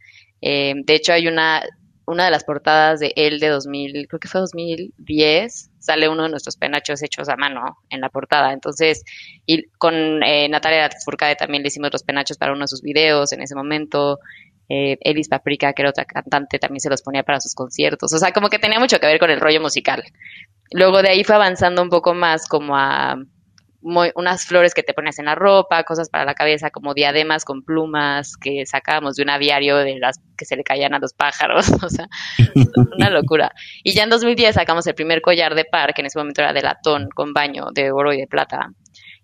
[0.40, 1.62] Eh, de hecho, hay una,
[2.06, 6.30] una de las portadas de él de 2000, creo que fue 2010, sale uno de
[6.30, 8.52] nuestros penachos hechos a mano en la portada.
[8.52, 9.04] Entonces,
[9.46, 13.32] y con eh, Natalia Furcade también le hicimos los penachos para uno de sus videos
[13.32, 14.18] en ese momento
[14.68, 18.12] eh, Elis Paprika, que era otra cantante, también se los ponía para sus conciertos.
[18.12, 20.02] O sea, como que tenía mucho que ver con el rollo musical.
[20.70, 23.16] Luego de ahí fue avanzando un poco más como a
[23.84, 27.62] unas flores que te pones en la ropa, cosas para la cabeza, como diademas con
[27.62, 31.68] plumas que sacábamos de un aviario de las que se le caían a los pájaros,
[31.82, 32.08] o sea,
[32.96, 33.52] una locura.
[33.82, 36.54] Y ya en 2010 sacamos el primer collar de par, que en ese momento era
[36.54, 38.70] de latón con baño de oro y de plata.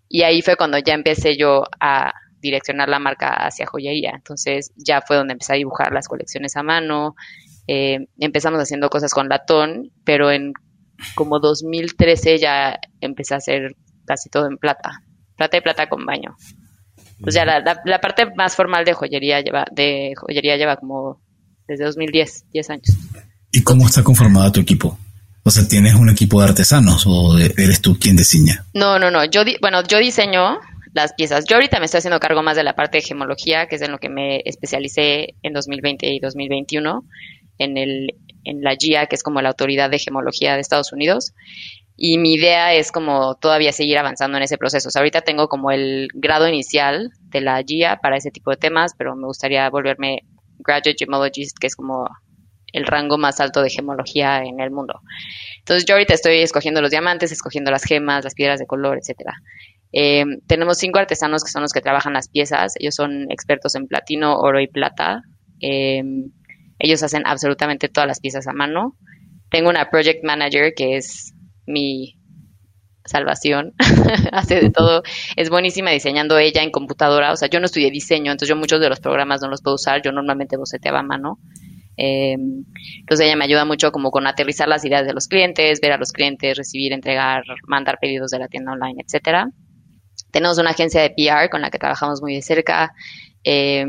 [0.08, 4.12] Y ahí fue cuando ya empecé yo a direccionar la marca hacia joyería.
[4.14, 7.14] Entonces ya fue donde empecé a dibujar las colecciones a mano.
[7.66, 10.52] Eh, empezamos haciendo cosas con latón, pero en
[11.14, 13.74] como 2013 ya empecé a hacer
[14.10, 15.04] casi todo en plata.
[15.36, 16.34] Plata y plata con baño.
[17.20, 21.20] Pues ya la, la, parte más formal de joyería lleva, de joyería lleva como
[21.68, 22.96] desde 2010, 10 años.
[23.52, 24.98] ¿Y cómo está conformado tu equipo?
[25.44, 28.64] O sea, ¿tienes un equipo de artesanos o eres tú quien diseña?
[28.74, 29.24] No, no, no.
[29.26, 30.58] Yo, bueno, yo diseño,
[30.92, 31.44] las piezas.
[31.44, 33.92] Yo ahorita me estoy haciendo cargo más de la parte de gemología, que es en
[33.92, 37.04] lo que me especialicé en 2020 y 2021,
[37.58, 41.32] en, el, en la GIA, que es como la autoridad de gemología de Estados Unidos.
[42.02, 44.88] Y mi idea es como todavía seguir avanzando en ese proceso.
[44.88, 48.56] O sea, ahorita tengo como el grado inicial de la GIA para ese tipo de
[48.56, 50.22] temas, pero me gustaría volverme
[50.60, 52.08] Graduate Gemologist, que es como
[52.72, 54.98] el rango más alto de gemología en el mundo.
[55.58, 59.34] Entonces yo ahorita estoy escogiendo los diamantes, escogiendo las gemas, las piedras de color, etcétera.
[59.92, 62.76] Eh, tenemos cinco artesanos que son los que trabajan las piezas.
[62.78, 65.20] Ellos son expertos en platino, oro y plata.
[65.60, 66.02] Eh,
[66.78, 68.96] ellos hacen absolutamente todas las piezas a mano.
[69.50, 71.34] Tengo una project manager que es
[71.66, 72.20] mi
[73.04, 73.74] salvación.
[74.32, 75.02] Hace de todo.
[75.36, 77.32] Es buenísima diseñando ella en computadora.
[77.32, 79.74] O sea, yo no estudié diseño, entonces yo muchos de los programas no los puedo
[79.74, 80.02] usar.
[80.02, 81.38] Yo normalmente boceteaba a mano.
[81.96, 82.36] Eh,
[83.00, 85.98] entonces ella me ayuda mucho como con aterrizar las ideas de los clientes, ver a
[85.98, 89.50] los clientes, recibir, entregar, mandar pedidos de la tienda online, etcétera.
[90.30, 92.92] Tenemos una agencia de PR con la que trabajamos muy de cerca.
[93.44, 93.84] Eh,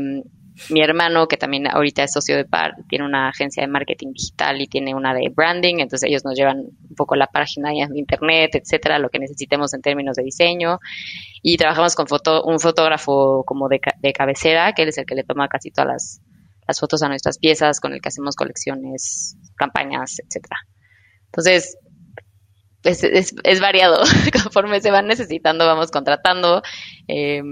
[0.70, 4.60] mi hermano, que también ahorita es socio de PAR, tiene una agencia de marketing digital
[4.60, 8.54] y tiene una de branding, entonces ellos nos llevan un poco la página de internet,
[8.54, 10.78] etcétera, lo que necesitemos en términos de diseño.
[11.42, 15.14] Y trabajamos con foto, un fotógrafo como de, de cabecera, que él es el que
[15.14, 16.20] le toma casi todas las,
[16.68, 20.56] las fotos a nuestras piezas, con el que hacemos colecciones, campañas, etcétera.
[21.26, 21.78] Entonces,
[22.84, 24.02] es, es, es, variado.
[24.42, 26.62] Conforme se van necesitando, vamos contratando.
[27.08, 27.42] Eh,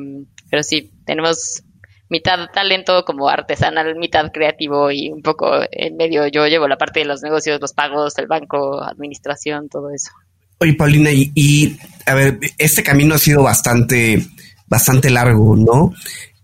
[0.50, 1.62] pero sí, tenemos
[2.10, 7.00] mitad talento como artesanal, mitad creativo y un poco en medio yo llevo la parte
[7.00, 10.10] de los negocios, los pagos, el banco, administración, todo eso.
[10.58, 14.26] Oye, Paulina, y, a ver, este camino ha sido bastante,
[14.66, 15.94] bastante largo, ¿no?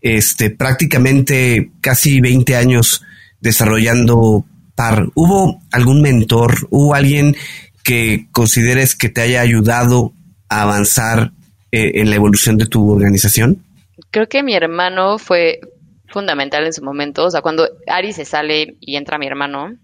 [0.01, 3.03] Este, prácticamente casi 20 años
[3.41, 5.09] desarrollando PAR.
[5.15, 6.67] ¿Hubo algún mentor?
[6.71, 7.37] ¿Hubo alguien
[7.83, 10.15] que consideres que te haya ayudado
[10.49, 11.33] a avanzar
[11.71, 13.66] eh, en la evolución de tu organización?
[14.11, 15.61] Creo que mi hermano fue
[16.09, 17.25] fundamental en su momento.
[17.25, 19.75] O sea, cuando Ari se sale y entra mi hermano,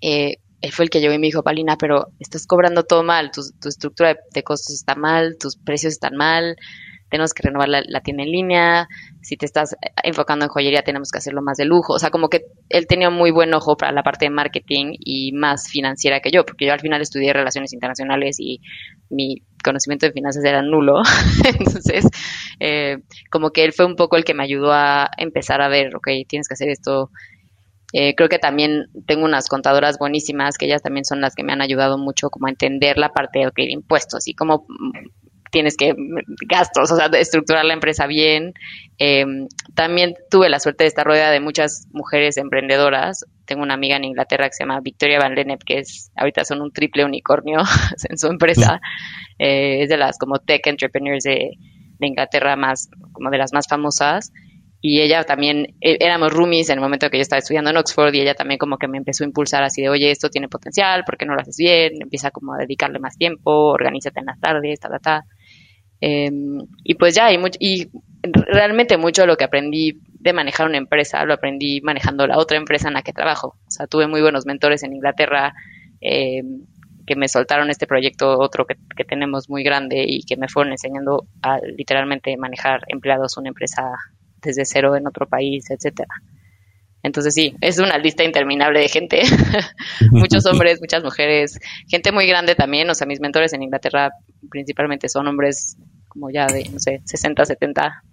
[0.00, 3.30] eh, él fue el que llegó y me dijo, Palina, pero estás cobrando todo mal,
[3.32, 6.56] tu, tu estructura de, de, costos está mal, tus precios están mal,
[7.12, 8.88] tenemos que renovar la, la, tienda en línea,
[9.20, 11.92] si te estás enfocando en joyería tenemos que hacerlo más de lujo.
[11.92, 15.32] O sea, como que él tenía muy buen ojo para la parte de marketing y
[15.32, 18.62] más financiera que yo, porque yo al final estudié relaciones internacionales y
[19.10, 21.02] mi conocimiento de finanzas era nulo.
[21.44, 22.06] Entonces,
[22.60, 22.96] eh,
[23.30, 26.08] como que él fue un poco el que me ayudó a empezar a ver, ok,
[26.26, 27.10] tienes que hacer esto.
[27.92, 31.52] Eh, creo que también tengo unas contadoras buenísimas, que ellas también son las que me
[31.52, 34.64] han ayudado mucho como a entender la parte de impuestos y cómo
[35.52, 35.94] tienes que
[36.48, 38.54] gastos, o sea, de estructurar la empresa bien.
[38.98, 39.24] Eh,
[39.74, 43.26] también tuve la suerte de estar rodeada de muchas mujeres emprendedoras.
[43.44, 46.62] Tengo una amiga en Inglaterra que se llama Victoria Van Lennep, que es ahorita son
[46.62, 47.60] un triple unicornio
[48.08, 48.80] en su empresa.
[49.38, 51.50] Eh, es de las como tech entrepreneurs de,
[51.98, 54.32] de Inglaterra más, como de las más famosas
[54.84, 58.12] y ella también, e, éramos roomies en el momento que yo estaba estudiando en Oxford
[58.14, 61.04] y ella también como que me empezó a impulsar así de, oye, esto tiene potencial,
[61.04, 62.02] ¿por qué no lo haces bien?
[62.02, 65.24] Empieza como a dedicarle más tiempo, organízate en las tardes, ta, ta, ta.
[66.04, 66.30] Eh,
[66.82, 67.88] y pues ya, y, mucho, y
[68.22, 72.56] realmente mucho de lo que aprendí de manejar una empresa, lo aprendí manejando la otra
[72.56, 73.56] empresa en la que trabajo.
[73.68, 75.54] O sea, tuve muy buenos mentores en Inglaterra
[76.00, 76.42] eh,
[77.06, 80.72] que me soltaron este proyecto, otro que, que, tenemos muy grande y que me fueron
[80.72, 83.82] enseñando a literalmente manejar empleados una empresa
[84.42, 86.14] desde cero en otro país, etcétera.
[87.04, 89.22] Entonces sí, es una lista interminable de gente,
[90.10, 94.10] muchos hombres, muchas mujeres, gente muy grande también, o sea, mis mentores en Inglaterra
[94.48, 95.76] principalmente son hombres
[96.12, 98.04] como ya de, no sé, 60, 70,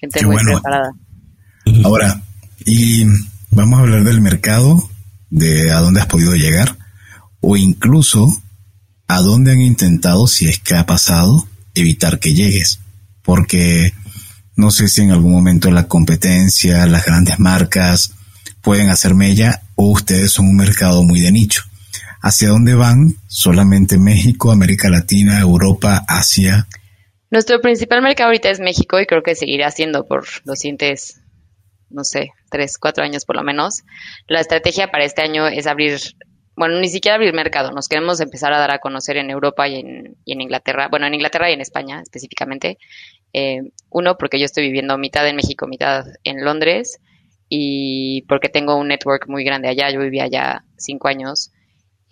[0.00, 0.52] gente Qué muy bueno.
[0.52, 0.92] preparada.
[1.82, 2.22] Ahora,
[2.64, 3.04] y
[3.50, 4.88] vamos a hablar del mercado,
[5.30, 6.76] de a dónde has podido llegar,
[7.40, 8.28] o incluso
[9.08, 12.78] a dónde han intentado, si es que ha pasado, evitar que llegues,
[13.22, 13.94] porque
[14.54, 18.12] no sé si en algún momento la competencia, las grandes marcas
[18.62, 21.62] pueden hacer mella o ustedes son un mercado muy de nicho.
[22.22, 23.16] ¿Hacia dónde van?
[23.26, 26.68] ¿Solamente México, América Latina, Europa, Asia?
[27.30, 31.22] Nuestro principal mercado ahorita es México y creo que seguirá siendo por los siguientes,
[31.88, 33.84] no sé, tres, cuatro años por lo menos.
[34.26, 36.00] La estrategia para este año es abrir,
[36.56, 39.76] bueno, ni siquiera abrir mercado, nos queremos empezar a dar a conocer en Europa y
[39.76, 42.78] en, y en Inglaterra, bueno, en Inglaterra y en España específicamente,
[43.32, 46.98] eh, uno, porque yo estoy viviendo mitad en México, mitad en Londres,
[47.48, 51.52] y porque tengo un network muy grande allá, yo vivía allá cinco años.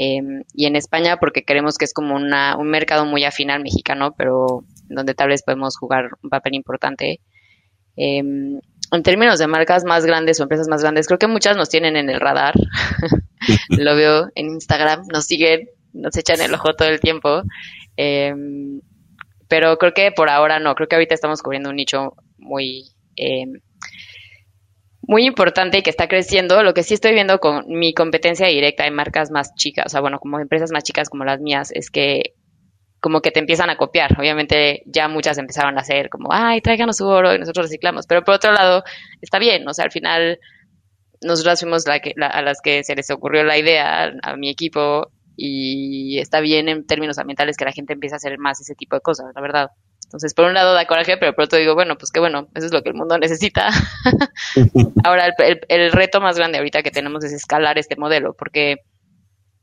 [0.00, 0.20] Eh,
[0.54, 4.14] y en España porque creemos que es como una, un mercado muy afín al mexicano,
[4.16, 7.20] pero donde tal vez podemos jugar un papel importante.
[7.96, 8.18] Eh,
[8.90, 11.96] en términos de marcas más grandes o empresas más grandes, creo que muchas nos tienen
[11.96, 12.54] en el radar.
[13.68, 17.42] Lo veo en Instagram, nos siguen, nos echan el ojo todo el tiempo.
[17.96, 18.34] Eh,
[19.48, 23.46] pero creo que por ahora no, creo que ahorita estamos cubriendo un nicho muy, eh,
[25.02, 26.62] muy importante y que está creciendo.
[26.62, 30.00] Lo que sí estoy viendo con mi competencia directa en marcas más chicas, o sea,
[30.00, 32.34] bueno, como empresas más chicas como las mías, es que
[33.00, 34.18] como que te empiezan a copiar.
[34.18, 38.06] Obviamente ya muchas empezaron a hacer como, ay, tráiganos su oro y nosotros reciclamos.
[38.06, 38.84] Pero por otro lado,
[39.20, 40.38] está bien, o sea, al final
[41.22, 44.50] nosotras fuimos la que, la, a las que se les ocurrió la idea, a mi
[44.50, 48.74] equipo, y está bien en términos ambientales que la gente empiece a hacer más ese
[48.74, 49.70] tipo de cosas, la verdad.
[50.04, 52.66] Entonces, por un lado da coraje, pero por otro digo, bueno, pues qué bueno, eso
[52.66, 53.68] es lo que el mundo necesita.
[55.04, 58.78] Ahora, el, el, el, reto más grande ahorita que tenemos es escalar este modelo, porque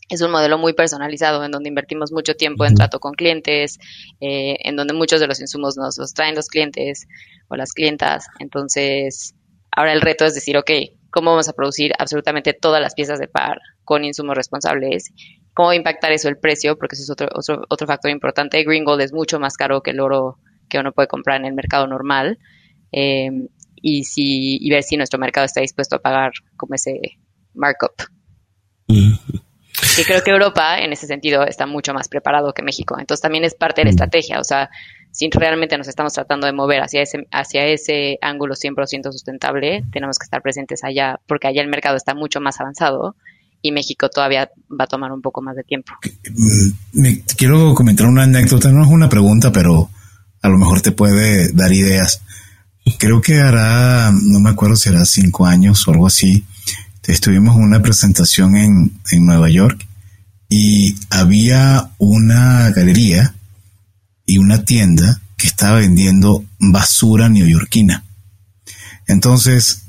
[0.10, 3.80] es un modelo muy personalizado en donde invertimos mucho tiempo en trato con clientes,
[4.22, 7.08] eh, en donde muchos de los insumos nos los traen los clientes
[7.48, 8.28] o las clientas.
[8.40, 9.36] Entonces,
[9.72, 10.72] ahora el reto es decir, ok,
[11.10, 15.12] ¿cómo vamos a producir absolutamente todas las piezas de par con insumos responsables
[15.56, 18.64] cómo impactar eso el precio, porque eso es otro, otro, otro factor importante.
[18.64, 20.38] Green Gold es mucho más caro que el oro
[20.70, 22.38] que uno puede comprar en el mercado normal
[22.92, 23.32] eh,
[23.76, 27.00] y, si, y ver si nuestro mercado está dispuesto a pagar como ese
[27.54, 27.94] markup.
[29.98, 32.98] Y creo que Europa, en ese sentido, está mucho más preparado que México.
[33.00, 34.40] Entonces también es parte de la estrategia.
[34.40, 34.70] O sea,
[35.12, 40.18] si realmente nos estamos tratando de mover hacia ese, hacia ese ángulo 100% sustentable, tenemos
[40.20, 43.16] que estar presentes allá, porque allá el mercado está mucho más avanzado
[43.62, 45.94] y México todavía va a tomar un poco más de tiempo.
[46.04, 49.90] Mm, me, quiero comentar una anécdota, no es una pregunta, pero
[50.42, 52.22] a lo mejor te puede dar ideas.
[53.00, 56.44] Creo que hará, no me acuerdo si hará cinco años o algo así,
[57.08, 59.86] estuvimos en una presentación en, en Nueva York
[60.50, 63.36] y había una galería
[64.26, 68.04] y una tienda que estaba vendiendo basura neoyorquina.
[69.08, 69.84] Entonces,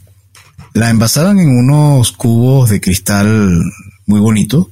[0.74, 3.62] la envasaban en unos cubos de cristal
[4.07, 4.70] muy bonito,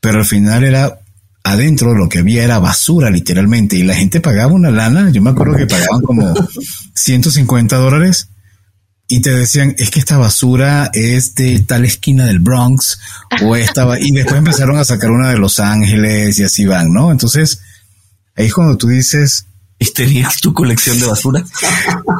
[0.00, 0.98] pero al final era
[1.44, 5.30] adentro lo que había era basura literalmente y la gente pagaba una lana, yo me
[5.30, 6.34] acuerdo que pagaban como
[6.94, 8.28] 150 dólares
[9.08, 12.98] y te decían, es que esta basura es de tal esquina del Bronx
[13.42, 17.12] o estaba, y después empezaron a sacar una de Los Ángeles y así van, ¿no?
[17.12, 17.60] Entonces,
[18.36, 19.46] ahí es cuando tú dices...
[19.78, 21.44] ¿Y tenías tu colección de basura?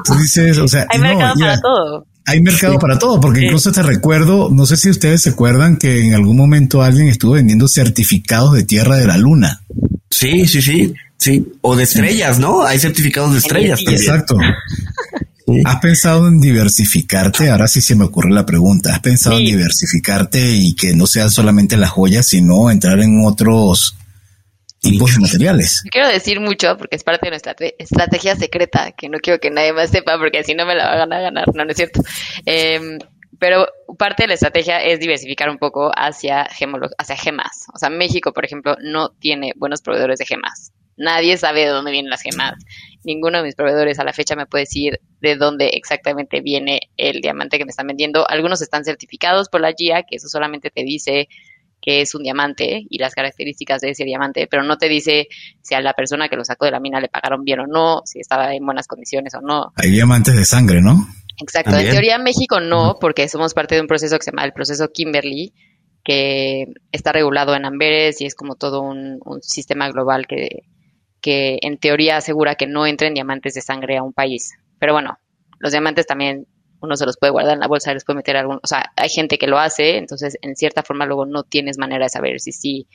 [0.05, 0.87] Tú dices, o sea...
[0.90, 2.07] Hay mercado para todo.
[2.27, 6.07] Hay mercado para todo, porque incluso te recuerdo, no sé si ustedes se acuerdan que
[6.07, 9.62] en algún momento alguien estuvo vendiendo certificados de tierra de la luna.
[10.11, 11.46] Sí, sí, sí, sí.
[11.62, 12.64] O de estrellas, ¿no?
[12.64, 13.81] Hay certificados de estrellas.
[13.87, 14.37] Exacto.
[15.64, 17.50] ¿Has pensado en diversificarte?
[17.50, 18.92] Ahora sí se me ocurre la pregunta.
[18.92, 23.96] ¿Has pensado en diversificarte y que no sean solamente las joyas, sino entrar en otros
[24.80, 25.82] tipos de materiales?
[25.90, 29.72] quiero decir mucho porque es parte de nuestra estrategia secreta, que no quiero que nadie
[29.72, 31.46] más sepa porque si no me la van a ganar.
[31.54, 32.02] No, no es cierto.
[32.44, 32.98] Em,
[33.38, 37.66] pero parte de la estrategia es diversificar un poco hacia, hacia gemas.
[37.72, 40.72] O sea, México, por ejemplo, no tiene buenos proveedores de gemas.
[40.96, 42.54] Nadie sabe de dónde vienen las gemas
[43.06, 47.20] ninguno de mis proveedores a la fecha me puede decir de dónde exactamente viene el
[47.20, 48.28] diamante que me están vendiendo.
[48.28, 51.28] Algunos están certificados por la GIA, que eso solamente te dice
[51.80, 55.28] que es un diamante y las características de ese diamante, pero no te dice
[55.62, 58.02] si a la persona que lo sacó de la mina le pagaron bien o no,
[58.04, 59.72] si estaba en buenas condiciones o no.
[59.76, 61.06] Hay diamantes de sangre, ¿no?
[61.40, 61.76] Exacto.
[61.76, 64.88] En teoría México no, porque somos parte de un proceso que se llama el proceso
[64.92, 65.52] Kimberly,
[66.02, 70.64] que está regulado en Amberes y es como todo un sistema global que,
[71.26, 74.52] que en teoría asegura que no entren diamantes de sangre a un país.
[74.78, 75.18] Pero bueno,
[75.58, 76.46] los diamantes también
[76.80, 78.92] uno se los puede guardar en la bolsa y los puede meter algún, o sea,
[78.94, 82.38] hay gente que lo hace, entonces en cierta forma luego no tienes manera de saber
[82.38, 82.86] si sí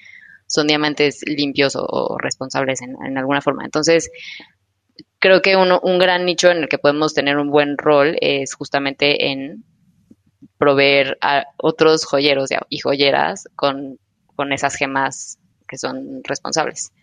[0.47, 3.65] son diamantes limpios o, responsables en, alguna forma.
[3.65, 4.09] Entonces,
[5.19, 9.29] creo que un gran nicho en el que podemos tener un buen rol es justamente
[9.29, 9.65] en
[10.57, 13.99] proveer a otros joyeros y joyeras con,
[14.37, 16.93] con esas gemas que son responsables.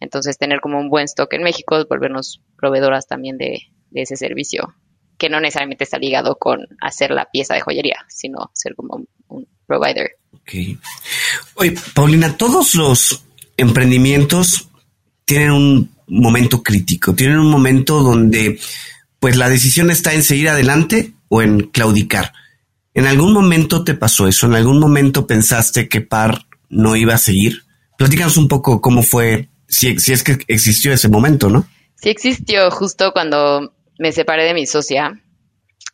[0.00, 3.60] Entonces, tener como un buen stock en México, volvernos proveedoras también de,
[3.92, 4.74] ese servicio,
[5.18, 9.46] que no necesariamente está ligado con hacer la pieza de joyería, sino ser como un,
[9.66, 10.16] provider.
[10.32, 10.78] Ok.
[11.54, 13.22] Oye, Paulina, todos los
[13.56, 14.68] emprendimientos
[15.24, 18.58] tienen un momento crítico, tienen un momento donde
[19.20, 22.32] pues la decisión está en seguir adelante o en claudicar.
[22.94, 24.46] ¿En algún momento te pasó eso?
[24.46, 27.62] ¿En algún momento pensaste que PAR no iba a seguir?
[27.96, 31.66] Platícanos un poco cómo fue si, si es que existió ese momento, ¿no?
[31.94, 35.22] Sí existió justo cuando me separé de mi socia.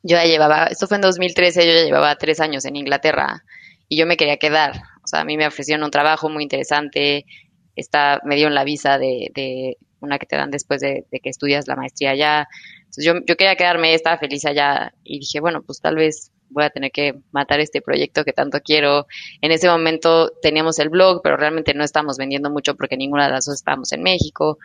[0.02, 3.44] Yo ya llevaba, esto fue en 2013, yo ya llevaba tres años en Inglaterra
[3.88, 4.76] y yo me quería quedar.
[5.04, 7.26] O sea, a mí me ofrecieron un trabajo muy interesante,
[7.74, 11.28] está, me dieron la visa de, de una que te dan después de, de, que
[11.28, 12.48] estudias la maestría allá.
[12.78, 16.64] Entonces yo, yo quería quedarme, estaba feliz allá y dije, bueno, pues tal vez voy
[16.64, 19.06] a tener que matar este proyecto que tanto quiero.
[19.40, 23.32] En ese momento teníamos el blog, pero realmente no estábamos vendiendo mucho porque ninguna de
[23.32, 24.58] las dos estábamos en México.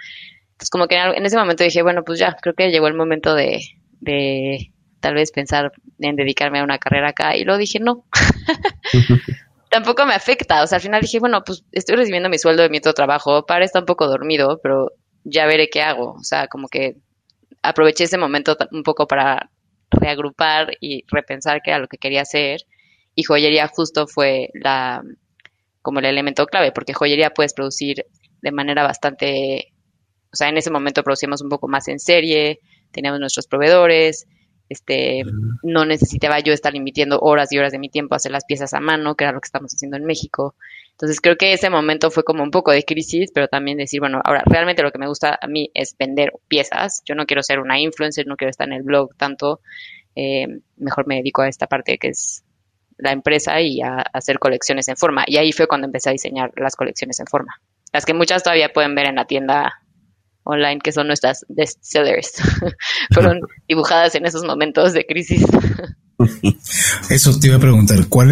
[0.52, 3.34] Entonces como que en ese momento dije, bueno, pues ya, creo que llegó el momento
[3.34, 3.62] de,
[4.00, 8.06] de tal vez pensar en dedicarme a una carrera acá y luego dije, no.
[9.70, 12.70] Tampoco me afecta, o sea, al final dije, bueno, pues estoy recibiendo mi sueldo de
[12.70, 14.91] mi otro trabajo, para está un poco dormido, pero
[15.24, 16.98] ya veré qué hago, o sea, como que
[17.62, 19.50] aproveché ese momento un poco para
[19.91, 22.62] reagrupar y repensar qué era lo que quería hacer.
[23.13, 25.04] Y joyería justo fue la
[25.82, 28.06] como el elemento clave, porque joyería puedes producir
[28.42, 29.73] de manera bastante,
[30.31, 32.60] o sea, en ese momento producíamos un poco más en serie,
[32.92, 34.27] teníamos nuestros proveedores,
[34.69, 35.23] este,
[35.63, 38.73] no necesitaba yo estar invirtiendo horas y horas de mi tiempo a hacer las piezas
[38.73, 40.56] a mano, que era lo que estamos haciendo en México.
[40.92, 44.21] Entonces creo que ese momento fue como un poco de crisis, pero también decir, bueno,
[44.23, 47.02] ahora realmente lo que me gusta a mí es vender piezas.
[47.06, 49.62] Yo no quiero ser una influencer, no quiero estar en el blog tanto.
[50.15, 52.44] Eh, mejor me dedico a esta parte que es
[53.02, 55.23] la empresa y a, hacer colecciones en forma.
[55.27, 57.60] Y ahí fue cuando empecé a diseñar las colecciones en forma.
[57.92, 59.73] Las que muchas todavía pueden ver en la tienda
[60.44, 62.33] online, que son nuestras bestsellers,
[63.13, 65.46] fueron dibujadas en esos momentos de crisis.
[67.10, 68.31] Eso te iba a preguntar, ¿cuál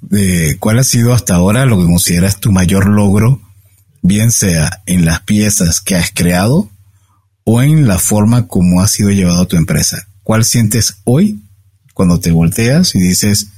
[0.00, 3.40] de, cuál ha sido hasta ahora lo que consideras tu mayor logro,
[4.02, 6.70] bien sea en las piezas que has creado
[7.44, 10.06] o en la forma como ha sido llevado tu empresa?
[10.22, 11.42] ¿Cuál sientes hoy
[11.94, 13.48] cuando te volteas y dices,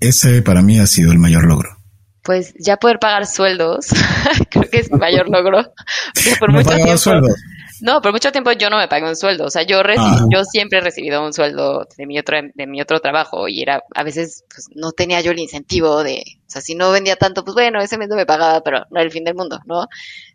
[0.00, 1.76] ese para mí ha sido el mayor logro?
[2.22, 3.86] Pues ya poder pagar sueldos,
[4.50, 5.72] creo que es mi mayor logro.
[6.40, 7.34] por mucho tiempo, sueldos?
[7.80, 9.44] No, por mucho tiempo yo no me pagué un sueldo.
[9.44, 10.26] O sea, yo ah.
[10.30, 13.82] yo siempre he recibido un sueldo de mi otro, de mi otro trabajo y era,
[13.94, 17.44] a veces, pues no tenía yo el incentivo de, o sea, si no vendía tanto,
[17.44, 19.86] pues bueno, ese mes no me pagaba, pero no era el fin del mundo, ¿no?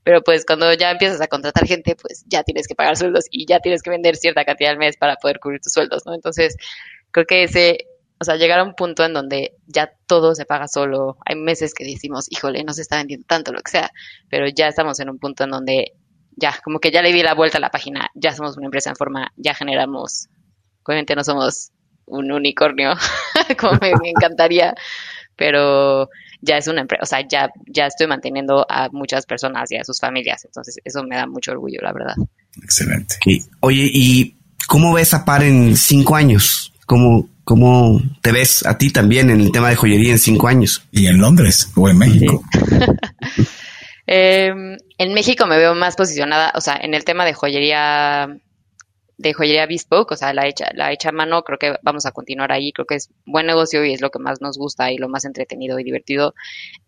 [0.03, 3.45] Pero pues cuando ya empiezas a contratar gente, pues ya tienes que pagar sueldos y
[3.45, 6.13] ya tienes que vender cierta cantidad al mes para poder cubrir tus sueldos, ¿no?
[6.13, 6.55] Entonces,
[7.11, 7.87] creo que ese,
[8.19, 11.17] o sea, llegar a un punto en donde ya todo se paga solo.
[11.25, 13.91] Hay meses que decimos, híjole, no se está vendiendo tanto, lo que sea,
[14.29, 15.93] pero ya estamos en un punto en donde
[16.41, 18.89] ya, como que ya le di la vuelta a la página, ya somos una empresa
[18.89, 20.27] en forma, ya generamos,
[20.83, 21.71] obviamente no somos
[22.05, 22.93] un unicornio,
[23.59, 24.73] como me, encantaría,
[25.35, 26.09] pero
[26.41, 29.83] ya es una empresa, o sea, ya, ya estoy manteniendo a muchas personas y a
[29.83, 32.15] sus familias, entonces eso me da mucho orgullo, la verdad.
[32.63, 33.15] Excelente.
[33.61, 34.35] oye, ¿y
[34.67, 36.73] cómo ves a Par en cinco años?
[36.87, 40.83] ¿Cómo, ¿Cómo te ves a ti también en el tema de joyería en cinco años?
[40.91, 42.43] Y en Londres o en México.
[44.13, 48.27] Em, en México me veo más posicionada, o sea, en el tema de joyería,
[49.17, 52.11] de joyería bespoke, o sea, la hecha, la hecha a mano, creo que vamos a
[52.11, 54.97] continuar ahí, creo que es buen negocio y es lo que más nos gusta y
[54.97, 56.33] lo más entretenido y divertido.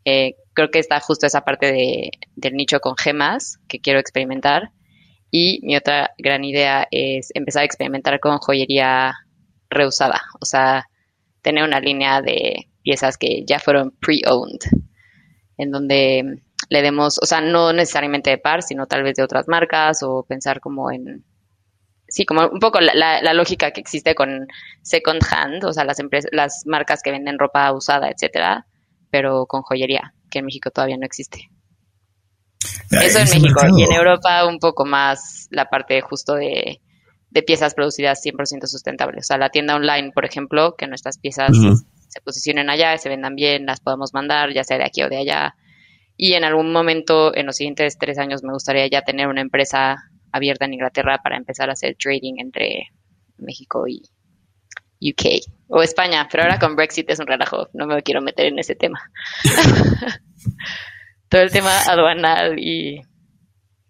[0.03, 4.71] Eh, creo que está justo esa parte de, del nicho con gemas que quiero experimentar.
[5.31, 9.13] Y mi otra gran idea es empezar a experimentar con joyería
[9.69, 10.89] reusada, o sea,
[11.41, 14.59] tener una línea de piezas que ya fueron pre-owned,
[15.57, 19.47] en donde le demos, o sea, no necesariamente de par, sino tal vez de otras
[19.47, 21.23] marcas o pensar como en,
[22.07, 24.47] sí, como un poco la, la lógica que existe con
[24.81, 28.65] second hand, o sea, las empresas, las marcas que venden ropa usada, etcétera,
[29.09, 31.49] pero con joyería, que en México todavía no existe.
[32.91, 36.79] Eso en México y en Europa un poco más la parte justo de,
[37.29, 39.25] de piezas producidas 100% sustentables.
[39.25, 41.51] O sea, la tienda online, por ejemplo, que nuestras piezas
[42.07, 45.17] se posicionen allá, se vendan bien, las podamos mandar, ya sea de aquí o de
[45.17, 45.55] allá,
[46.17, 49.97] y en algún momento, en los siguientes tres años, me gustaría ya tener una empresa
[50.31, 52.91] abierta en Inglaterra para empezar a hacer trading entre
[53.37, 54.01] México y
[55.01, 58.59] UK o España, pero ahora con Brexit es un relajo, no me quiero meter en
[58.59, 59.01] ese tema.
[61.29, 63.01] Todo el tema aduanal y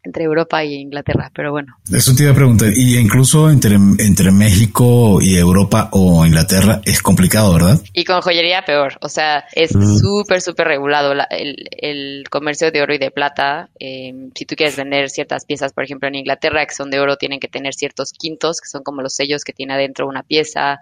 [0.03, 1.77] entre Europa y Inglaterra, pero bueno.
[1.91, 7.01] Eso te iba a preguntar, y incluso entre, entre México y Europa o Inglaterra es
[7.01, 7.79] complicado, ¿verdad?
[7.93, 12.93] Y con joyería peor, o sea, es súper, súper regulado el, el, comercio de oro
[12.93, 13.69] y de plata.
[13.79, 17.15] Em, si tú quieres vender ciertas piezas, por ejemplo, en Inglaterra, que son de oro,
[17.15, 20.81] tienen que tener ciertos quintos, que son como los sellos que tiene adentro una pieza.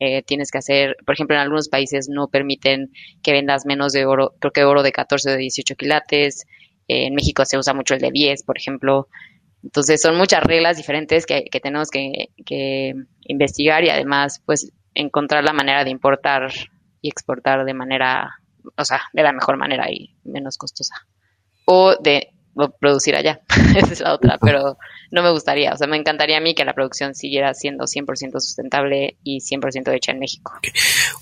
[0.00, 2.90] Eh, tienes que hacer, por ejemplo, en algunos países no permiten
[3.22, 6.46] que vendas menos de oro, creo que oro de 14 o de 18 quilates
[6.88, 9.08] en México se usa mucho el de 10, por ejemplo.
[9.62, 15.84] Entonces son muchas reglas diferentes que, tenemos que, investigar y además pues encontrar la manera
[15.84, 16.52] de importar
[17.00, 18.30] y exportar de manera,
[18.76, 20.94] o sea, de la mejor manera y menos costosa.
[21.64, 22.28] O de
[22.80, 23.40] producir allá,
[23.76, 24.76] esa es la otra, pero
[25.10, 28.32] no me gustaría, o sea, me encantaría a mí que la producción siguiera siendo 100%
[28.40, 30.52] sustentable y 100% hecha en México.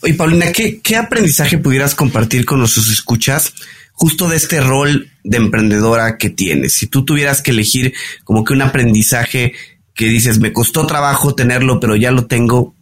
[0.03, 3.55] Oye, Paulina, ¿qué, ¿qué aprendizaje pudieras compartir con nuestros escuchas
[4.01, 6.73] justo de este rol de emprendedora que tienes.
[6.73, 7.93] Si tú tuvieras que elegir
[8.25, 9.53] como que un aprendizaje
[9.95, 12.75] que dices, me costó trabajo tenerlo, pero ya lo tengo,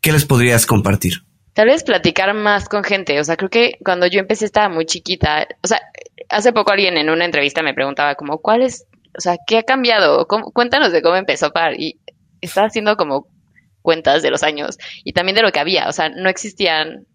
[0.00, 1.24] ¿qué les podrías compartir?
[1.52, 3.18] Tal vez platicar más con gente.
[3.18, 5.48] O sea, creo que cuando yo empecé estaba muy chiquita.
[5.64, 5.80] O sea,
[6.28, 8.86] hace poco alguien en una entrevista me preguntaba como, ¿cuál es,
[9.18, 10.28] o sea, qué ha cambiado?
[10.28, 11.74] cuéntanos de cómo empezó PAR.
[11.76, 11.98] Y
[12.40, 13.26] estaba haciendo como
[13.80, 15.88] cuentas de los años y también de lo que había.
[15.88, 17.08] O sea, no existían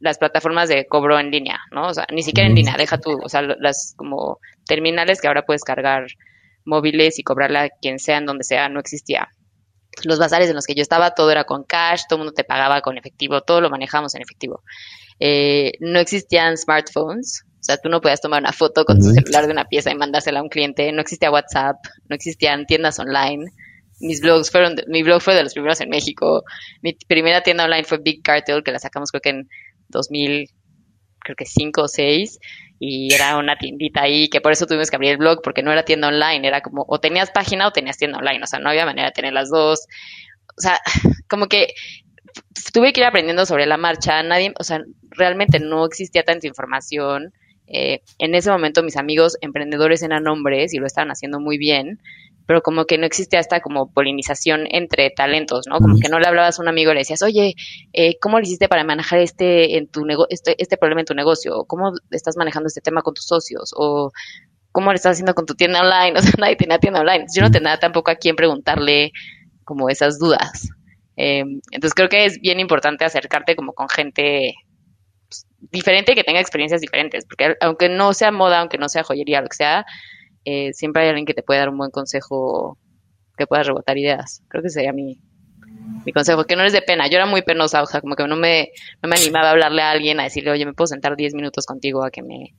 [0.00, 1.88] las plataformas de cobro en línea, ¿no?
[1.88, 5.44] O sea, ni siquiera en línea, deja tú, o sea, las como terminales que ahora
[5.44, 6.06] puedes cargar
[6.64, 9.28] móviles y cobrarle a quien sea en donde sea, no existía.
[10.04, 12.44] Los bazares en los que yo estaba, todo era con cash, todo el mundo te
[12.44, 14.62] pagaba con efectivo, todo lo manejamos en efectivo.
[15.18, 19.44] Eh, no existían smartphones, o sea, tú no podías tomar una foto con tu celular
[19.44, 21.76] de una pieza y mandársela a un cliente, no existía WhatsApp,
[22.08, 23.44] no existían tiendas online.
[24.00, 26.42] Mis blogs fueron, mi blog fue de los primeros en México.
[26.80, 29.48] Mi primera tienda online fue Big Cartel, que la sacamos creo que en
[29.90, 30.48] 2000,
[31.20, 32.38] creo que 5 o 6,
[32.78, 35.70] y era una tiendita ahí, que por eso tuvimos que abrir el blog, porque no
[35.70, 38.70] era tienda online, era como, o tenías página o tenías tienda online, o sea, no
[38.70, 39.86] había manera de tener las dos.
[40.56, 40.80] O sea,
[41.28, 41.74] como que
[42.72, 44.80] tuve que ir aprendiendo sobre la marcha, nadie, o sea,
[45.10, 47.32] realmente no existía tanta información.
[47.70, 52.00] Eh, en ese momento mis amigos emprendedores eran hombres y lo estaban haciendo muy bien.
[52.46, 55.78] pero como que no existía esta como polinización entre talentos, ¿no?
[55.78, 57.54] Como que no le hablabas a un amigo y le decías, oye,
[57.92, 61.64] eh, ¿cómo lo hiciste para manejar este, en tu este, este problema en tu negocio?
[61.68, 63.72] ¿Cómo estás manejando este tema con tus socios?
[63.76, 64.10] O
[64.72, 66.14] ¿cómo lo estás haciendo con tu tienda online?
[66.18, 67.26] O sea, nadie tenía tienda online.
[67.34, 69.12] Yo no tenía tampoco a quién preguntarle
[69.64, 70.68] como esas dudas.
[71.16, 74.54] Eh, entonces creo que es bien importante acercarte como con gente
[75.70, 79.48] diferente que tenga experiencias diferentes, porque aunque no sea moda, aunque no sea joyería, lo
[79.48, 79.86] que sea,
[80.44, 82.78] eh, siempre hay alguien que te puede dar un buen consejo
[83.36, 84.42] que pueda rebotar ideas.
[84.48, 85.18] Creo que sería mi,
[86.04, 87.08] mi consejo, que no es de pena.
[87.08, 88.70] Yo era muy penosa, o sea, como que no me,
[89.02, 91.66] no me animaba a hablarle a alguien, a decirle, oye, ¿me puedo sentar 10 minutos
[91.66, 92.54] contigo a que me,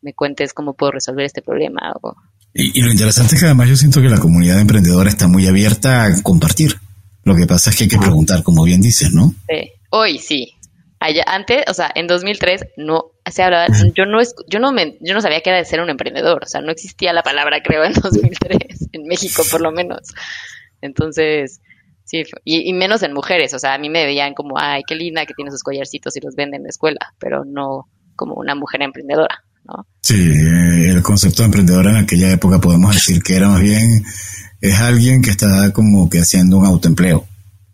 [0.00, 1.92] me cuentes cómo puedo resolver este problema?
[2.02, 2.14] O...
[2.54, 5.46] Y, y, lo interesante es que además yo siento que la comunidad emprendedora está muy
[5.46, 6.76] abierta a compartir.
[7.24, 9.32] Lo que pasa es que hay que preguntar, como bien dices, ¿no?
[9.48, 9.70] Sí.
[9.90, 10.54] Hoy sí,
[11.02, 15.14] Allá, antes, o sea, en 2003 no se hablaba, yo no yo no me, yo
[15.14, 17.82] no sabía qué era de ser un emprendedor, o sea, no existía la palabra creo
[17.82, 20.14] en 2003 en México por lo menos.
[20.80, 21.60] Entonces,
[22.04, 24.94] sí, y, y, menos en mujeres, o sea, a mí me veían como, ay, qué
[24.94, 28.54] linda que tiene sus collarcitos y los vende en la escuela, pero no como una
[28.54, 29.84] mujer emprendedora, ¿no?
[30.02, 34.04] Sí, el concepto de emprendedora en aquella época podemos decir que era más bien
[34.60, 37.26] es alguien que está como que haciendo un autoempleo.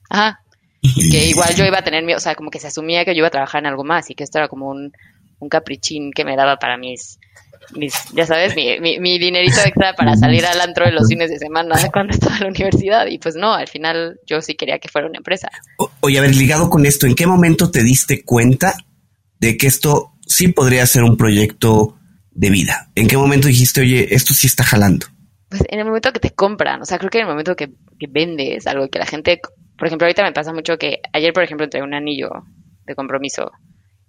[0.09, 0.41] Ajá,
[0.83, 3.29] que igual yo iba a tener, o sea, como que se asumía que yo iba
[3.29, 4.93] a trabajar en algo más y que esto era como un,
[5.41, 7.18] un caprichín que me daba para mis,
[7.74, 11.31] mis ya sabes, mi, mi, mi, dinerito extra para salir al antro de los fines
[11.31, 13.07] de semana cuando estaba en la universidad.
[13.07, 15.51] Y pues no, al final yo sí quería que fuera una empresa.
[15.79, 18.74] O, oye, a ver, ligado con esto, ¿en qué momento te diste cuenta
[19.41, 21.97] de que esto sí podría ser un proyecto
[22.33, 22.91] de vida?
[22.95, 25.07] ¿En qué momento dijiste, oye, esto sí está jalando?
[25.49, 27.68] Pues en el momento que te compran, o sea, creo que en el momento que,
[27.99, 29.41] que vendes algo, que la gente
[29.79, 32.31] por ejemplo, ahorita me pasa mucho que ayer, por ejemplo, entregué un anillo
[32.85, 33.53] de compromiso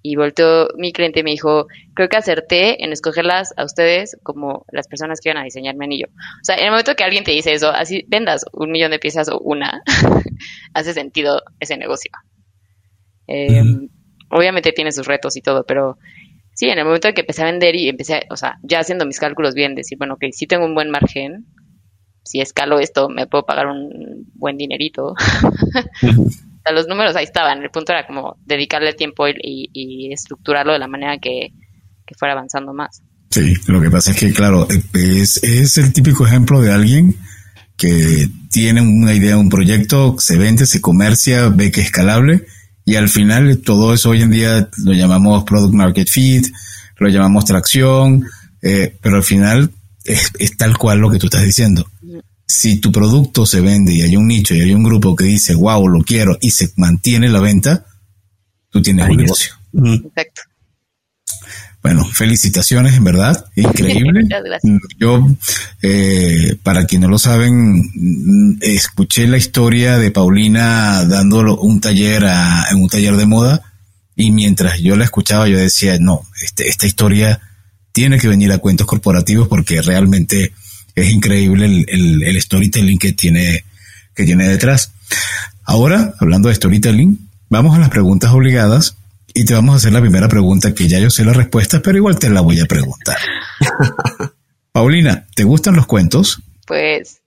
[0.01, 4.65] y volteó mi cliente y me dijo, creo que acerté en escogerlas a ustedes como
[4.72, 6.07] las personas que iban a diseñar mi anillo.
[6.09, 8.99] O sea, en el momento que alguien te dice eso, así vendas un millón de
[8.99, 9.82] piezas o una,
[10.74, 12.11] hace sentido ese negocio.
[13.28, 13.61] Eh,
[14.32, 15.97] obviamente tiene sus retos y todo, pero
[16.53, 19.20] sí, en el momento que empecé a vender y empecé, o sea, ya haciendo mis
[19.20, 21.45] cálculos bien, decir, bueno, que sí tengo un buen margen,
[22.24, 25.15] si escalo esto, me puedo pagar un buen dinerito.
[26.72, 27.63] los números ahí estaban.
[27.63, 31.49] El punto era como dedicarle tiempo y, estructurarlo de la manera que,
[32.17, 33.01] fuera avanzando más.
[33.30, 37.15] Sí, lo que pasa es que, claro, es, es el típico ejemplo de alguien
[37.78, 42.45] que tiene una idea, un proyecto, se vende, se comercia, ve que es escalable
[42.89, 46.47] y al final todo eso hoy en día lo llamamos product market fit,
[46.97, 48.26] lo llamamos tracción,
[48.63, 49.72] eh, pero al final
[50.14, 51.89] es, es, tal cual lo que tú estás diciendo
[52.49, 55.53] si tu producto se vende y hay un nicho y hay un grupo que dice,
[55.53, 57.86] wow, lo quiero y se mantiene la venta,
[58.72, 59.53] tú tienes un negocio.
[59.72, 60.41] Exacto.
[61.84, 64.28] Bueno, felicitaciones, en verdad, increíble.
[64.99, 65.28] Yo,
[65.84, 72.66] eh, para quien no lo saben, escuché la historia de Paulina dándolo un taller a,
[72.72, 73.62] en un taller de moda
[74.16, 77.39] y mientras yo la escuchaba yo decía, no, este, esta historia
[77.99, 80.53] tiene que venir a cuentos corporativos porque realmente
[80.95, 83.65] es increíble el, el, storytelling que tiene,
[84.15, 84.93] que tiene detrás.
[85.65, 88.95] Ahora, hablando de storytelling, vamos a las preguntas obligadas
[89.33, 91.97] y te vamos a hacer la primera pregunta que ya yo sé la respuesta, pero
[91.97, 93.17] igual te la voy a preguntar.
[94.71, 96.41] Paulina, ¿te gustan los cuentos?
[96.65, 97.19] Pues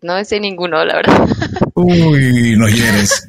[0.00, 1.28] no sé ninguno, la verdad.
[1.74, 3.26] Uy, no hieres.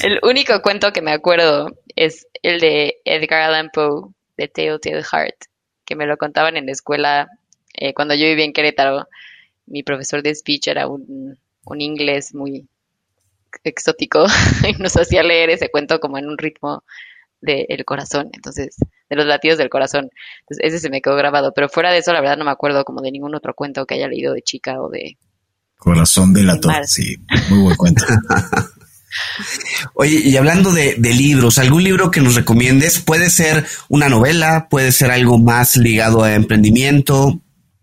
[0.00, 5.36] el único cuento que me acuerdo es el de Edgar Allan Poe, de Telltale Heart,
[5.84, 7.28] que me lo contaban en la escuela
[7.74, 9.06] eh, cuando yo vivía en Querétaro,
[9.66, 12.66] mi profesor de speech era un, un inglés muy
[13.64, 14.26] exótico
[14.68, 16.82] y nos hacía leer ese cuento como en un ritmo
[17.40, 18.76] del corazón, entonces,
[19.08, 20.10] de los latidos del corazón.
[20.40, 22.84] Entonces, ese se me quedó grabado, pero fuera de eso, la verdad no me acuerdo
[22.84, 25.16] como de ningún otro cuento que haya leído de chica o de...
[25.76, 27.16] Corazón de la torre, sí,
[27.50, 28.04] muy buen cuento.
[29.94, 32.98] Oye, y hablando de, de, libros, ¿algún libro que nos recomiendes?
[32.98, 37.40] Puede ser una novela, puede ser algo más ligado a emprendimiento.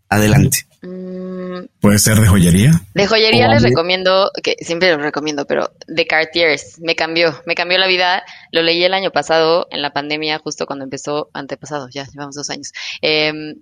[0.10, 0.66] Adelante.
[0.82, 1.36] Mm.
[1.80, 2.72] ¿Puede ser de joyería?
[2.94, 6.80] De joyería les recomiendo, que siempre lo recomiendo, pero de Cartiers.
[6.80, 8.24] Me cambió, me cambió la vida.
[8.52, 12.50] Lo leí el año pasado, en la pandemia, justo cuando empezó, antepasado, ya llevamos dos
[12.50, 12.72] años.
[13.02, 13.56] Em,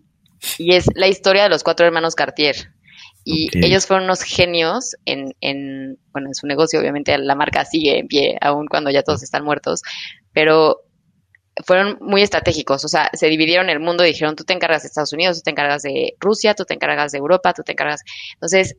[0.57, 2.55] y es la historia de los cuatro hermanos Cartier.
[3.25, 6.79] Y ellos fueron unos genios en, en, bueno, en su negocio.
[6.79, 9.81] Obviamente la marca sigue en pie, aún cuando ya todos están muertos.
[10.33, 10.81] Pero
[11.65, 14.87] fueron muy estratégicos, o sea, se dividieron el mundo y dijeron, tú te encargas de
[14.87, 18.01] Estados Unidos, tú te encargas de Rusia, tú te encargas de Europa, tú te encargas...
[18.33, 18.75] Entonces,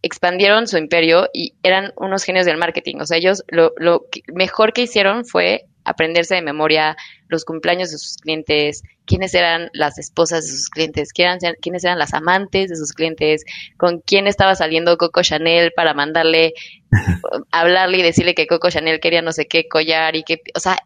[0.00, 4.72] expandieron su imperio y eran unos genios del marketing, o sea, ellos lo, lo mejor
[4.72, 6.96] que hicieron fue aprenderse de memoria
[7.28, 12.14] los cumpleaños de sus clientes, quiénes eran las esposas de sus clientes, quiénes eran las
[12.14, 13.44] amantes de sus clientes,
[13.76, 16.54] con quién estaba saliendo Coco Chanel para mandarle,
[17.50, 20.78] hablarle y decirle que Coco Chanel quería no sé qué collar y que, o sea,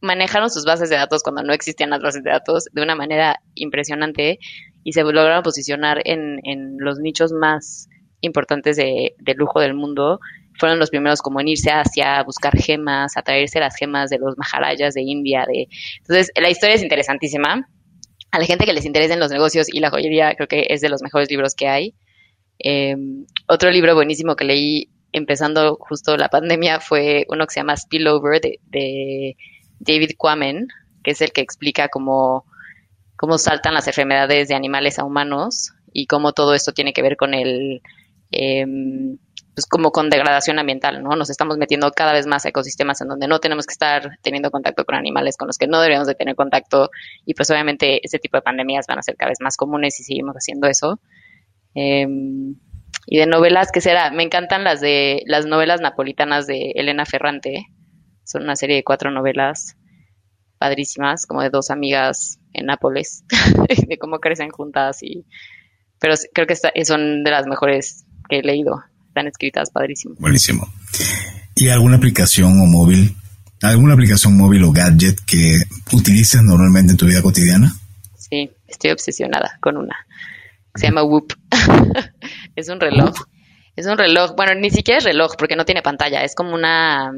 [0.00, 3.40] manejaron sus bases de datos cuando no existían las bases de datos de una manera
[3.54, 4.38] impresionante
[4.84, 7.88] y se lograron posicionar en, en los nichos más
[8.20, 10.20] importantes de, de lujo del mundo
[10.58, 14.36] fueron los primeros como en irse hacia buscar gemas, a traerse las gemas de los
[14.36, 15.44] maharayas de India.
[15.46, 15.68] De...
[15.98, 17.68] Entonces, la historia es interesantísima.
[18.30, 20.88] A la gente que les interesen los negocios y la joyería, creo que es de
[20.88, 21.94] los mejores libros que hay.
[22.58, 27.76] Em, otro libro buenísimo que leí empezando justo la pandemia fue uno que se llama
[27.76, 29.36] Spillover de,
[29.78, 30.68] David Quammen,
[31.04, 32.44] que es el que explica cómo,
[33.16, 37.16] cómo saltan las enfermedades de animales a humanos y cómo todo esto tiene que ver
[37.16, 37.82] con el...
[38.32, 38.66] Eh,
[39.56, 41.16] pues como con degradación ambiental, ¿no?
[41.16, 44.50] Nos estamos metiendo cada vez más a ecosistemas en donde no tenemos que estar teniendo
[44.50, 46.90] contacto con animales con los que no deberíamos de tener contacto
[47.24, 50.04] y pues obviamente ese tipo de pandemias van a ser cada vez más comunes si
[50.04, 51.00] seguimos haciendo eso.
[51.72, 52.56] Em,
[53.06, 54.10] y de novelas, ¿qué será?
[54.10, 57.64] Me encantan las de las novelas napolitanas de Elena Ferrante.
[58.24, 59.78] Son una serie de cuatro novelas
[60.58, 63.24] padrísimas, como de dos amigas en Nápoles,
[63.88, 65.24] de cómo crecen juntas y
[65.98, 68.82] pero creo que son de las mejores que he leído
[69.16, 70.14] están escritas, padrísimo.
[70.18, 70.68] Buenísimo.
[71.54, 73.16] ¿Y alguna aplicación o móvil,
[73.62, 75.58] alguna aplicación móvil o gadget que
[75.92, 77.72] utilices normalmente en tu vida cotidiana?
[78.18, 79.96] Sí, estoy obsesionada con una.
[80.74, 81.32] Se llama Whoop.
[82.56, 83.14] es un reloj.
[83.74, 87.10] Es un reloj, bueno, ni siquiera es reloj porque no tiene pantalla, es como una,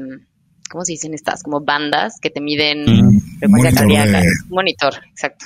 [0.69, 1.43] ¿cómo se dicen estas?
[1.43, 4.19] Como bandas que te miden mm, frecuencia cardíaca.
[4.19, 5.45] Un monitor, exacto.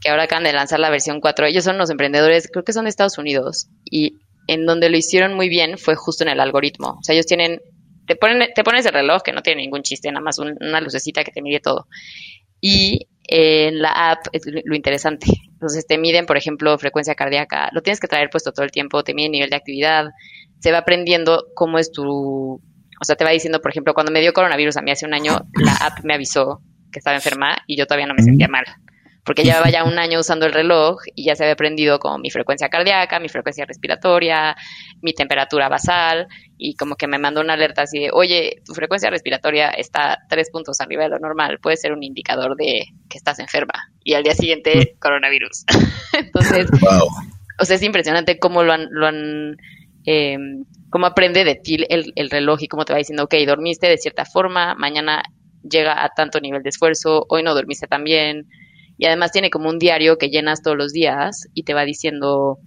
[0.00, 1.46] Que ahora acaban de lanzar la versión 4.
[1.46, 3.68] Ellos son los emprendedores, creo que son de Estados Unidos.
[3.84, 6.98] Y en donde lo hicieron muy bien fue justo en el algoritmo.
[7.00, 7.60] O sea, ellos tienen,
[8.06, 11.24] te ponen, te pones el reloj que no tiene ningún chiste, nada más una lucecita
[11.24, 11.86] que te mide todo.
[12.60, 15.26] Y en la app es lo interesante.
[15.52, 19.02] Entonces te miden, por ejemplo, frecuencia cardíaca, lo tienes que traer puesto todo el tiempo,
[19.02, 20.06] te miden nivel de actividad,
[20.60, 24.20] se va aprendiendo cómo es tu, o sea, te va diciendo, por ejemplo, cuando me
[24.20, 27.76] dio coronavirus a mí hace un año, la app me avisó que estaba enferma y
[27.76, 28.64] yo todavía no me sentía mal
[29.26, 32.30] porque llevaba ya un año usando el reloj y ya se había aprendido como mi
[32.30, 34.56] frecuencia cardíaca, mi frecuencia respiratoria,
[35.02, 39.10] mi temperatura basal y como que me mandó una alerta así de, oye, tu frecuencia
[39.10, 43.40] respiratoria está tres puntos arriba de lo normal, puede ser un indicador de que estás
[43.40, 43.74] enferma.
[44.04, 44.98] Y al día siguiente, mm.
[45.00, 45.64] coronavirus.
[46.12, 46.68] Entonces,
[47.58, 49.56] o sea, es impresionante cómo lo han, lo han
[50.06, 50.38] eh,
[50.88, 53.98] cómo aprende de ti el, el reloj y cómo te va diciendo, ok, dormiste de
[53.98, 55.24] cierta forma, mañana
[55.68, 58.46] llega a tanto nivel de esfuerzo, hoy no dormiste tan bien,
[58.98, 62.58] y además tiene como un diario que llenas todos los días y te va diciendo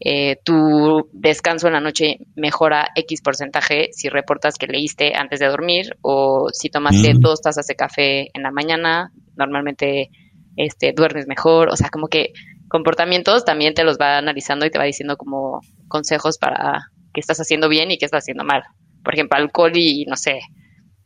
[0.00, 5.46] eh, tu descanso en la noche mejora X porcentaje si reportas que leíste antes de
[5.46, 7.20] dormir o si tomaste mm.
[7.20, 10.10] dos tazas de café en la mañana, normalmente
[10.56, 12.32] este, duermes mejor, o sea, como que
[12.68, 17.40] comportamientos también te los va analizando y te va diciendo como consejos para qué estás
[17.40, 18.62] haciendo bien y qué estás haciendo mal.
[19.02, 20.40] Por ejemplo, alcohol y, no sé,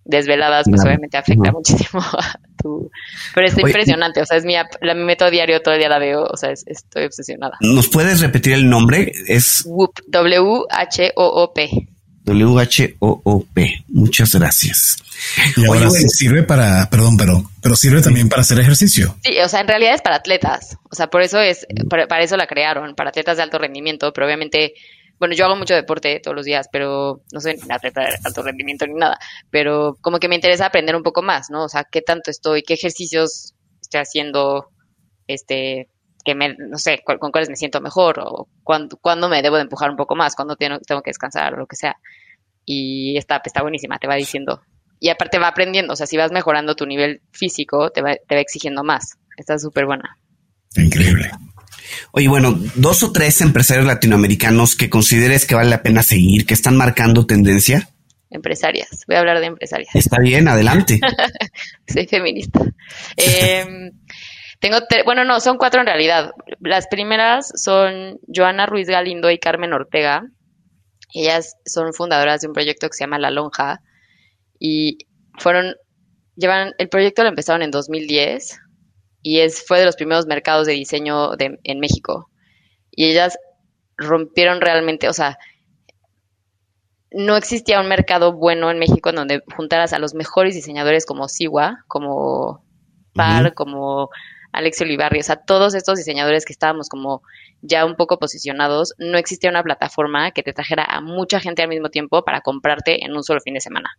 [0.05, 2.91] desveladas, pues obviamente afecta muchísimo a tu...
[3.35, 5.99] Pero es impresionante, o sea, es mi, la, mi método diario, todo el día la
[5.99, 7.57] veo, o sea, estoy obsesionada.
[7.61, 9.13] ¿Nos puedes repetir el nombre?
[9.27, 9.65] Es...
[9.67, 11.89] WHOOP, W-H-O-O-P.
[12.25, 13.85] W-H-O-O-P.
[13.89, 14.97] Muchas gracias.
[15.57, 19.17] Y ahora sirve para, perdón, pero, pero sirve también para hacer ejercicio.
[19.23, 20.79] Sí, o sea, en realidad es para atletas.
[20.91, 24.27] O sea, por eso es, para eso la crearon, para atletas de alto rendimiento, pero
[24.27, 24.75] obviamente
[25.19, 27.57] bueno, yo hago mucho deporte todos los días, pero no sé,
[28.25, 29.19] alto rendimiento ni nada,
[29.51, 31.65] pero como que me interesa aprender un poco más, ¿no?
[31.65, 34.71] O sea, qué tanto estoy, qué ejercicios estoy haciendo,
[35.27, 35.89] este,
[36.25, 39.63] que me, no sé, con, cuáles me siento mejor o cuándo, cuándo, me debo de
[39.63, 41.97] empujar un poco más, cuándo tengo, tengo que descansar o lo que sea.
[42.65, 44.63] Y está, está buenísima, te va diciendo.
[45.01, 48.35] Y aparte va aprendiendo, o sea, si vas mejorando tu nivel físico, te va, te
[48.35, 49.19] va exigiendo más.
[49.37, 50.19] Está súper buena.
[50.77, 51.31] Increíble.
[52.13, 56.55] Oye, bueno, dos o tres empresarios latinoamericanos que consideres que vale la pena seguir, que
[56.55, 57.89] están marcando tendencia.
[58.31, 59.95] Empresarias, voy a hablar de empresarias.
[59.95, 61.01] Está bien, adelante.
[61.87, 62.61] Soy feminista.
[63.17, 63.93] Em,
[64.61, 66.33] tengo, bueno, no, son cuatro en realidad.
[66.61, 70.25] Las primeras son Joana Ruiz Galindo y Carmen Ortega.
[71.13, 73.81] Ellas son fundadoras de un proyecto que se llama La Lonja
[74.59, 74.99] y
[75.39, 75.77] fueron,
[76.35, 78.59] llevan, el proyecto lo empezaron en 2010
[79.25, 82.31] y es, fue de los primeros mercados de diseño de, en México.
[82.91, 83.39] Y ellas
[83.97, 85.39] rompieron realmente, o sea,
[87.11, 91.29] no existía un mercado bueno en México en donde juntaras a los mejores diseñadores como
[91.29, 92.63] Siwa, como
[93.15, 94.11] Par, como
[94.53, 97.23] Alex Olivarri, o sea, todos estos diseñadores que estábamos como
[97.63, 101.69] ya un poco posicionados, no existía una plataforma que te trajera a mucha gente al
[101.69, 103.91] mismo tiempo para comprarte en un solo fin de semana.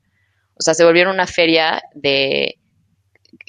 [0.53, 2.59] O sea, se volvieron una feria de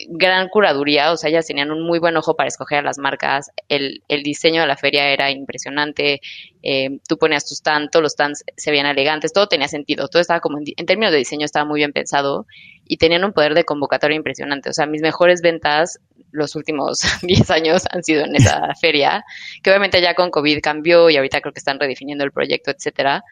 [0.08, 3.50] gran curaduría, o sea, ellas tenían un muy buen ojo para escoger a las marcas,
[3.68, 6.20] el, el diseño de la feria era impresionante,
[6.62, 10.20] eh, tú ponías tus stands, todos los stands se veían elegantes, todo tenía sentido, todo
[10.20, 12.46] estaba como, en, en, términos de diseño estaba muy bien pensado
[12.84, 15.98] y tenían un poder de convocatoria impresionante, o sea, mis mejores ventas
[16.30, 19.24] los últimos 10 años han sido en esa feria,
[19.62, 23.22] que obviamente ya con COVID cambió y ahorita creo que están redefiniendo el proyecto, etcétera,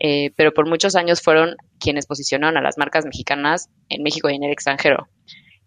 [0.00, 4.36] eh, pero por muchos años fueron quienes posicionaron a las marcas mexicanas en México y
[4.36, 5.08] en el extranjero.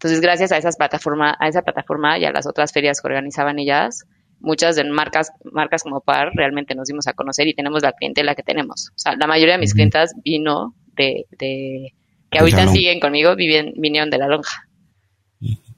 [0.02, 3.60] Entonces, gracias a esas plataforma, a esa plataforma y a las otras ferias que organizaban
[3.60, 4.04] ellas,
[4.40, 8.34] muchas de marcas, marcas como Par realmente nos dimos a conocer y tenemos la clientela
[8.34, 8.88] que tenemos.
[8.96, 11.94] O sea, la mayoría de mis clientas vino de, de
[12.32, 14.66] que ahorita siguen conmigo, viven, vinieron de la lonja.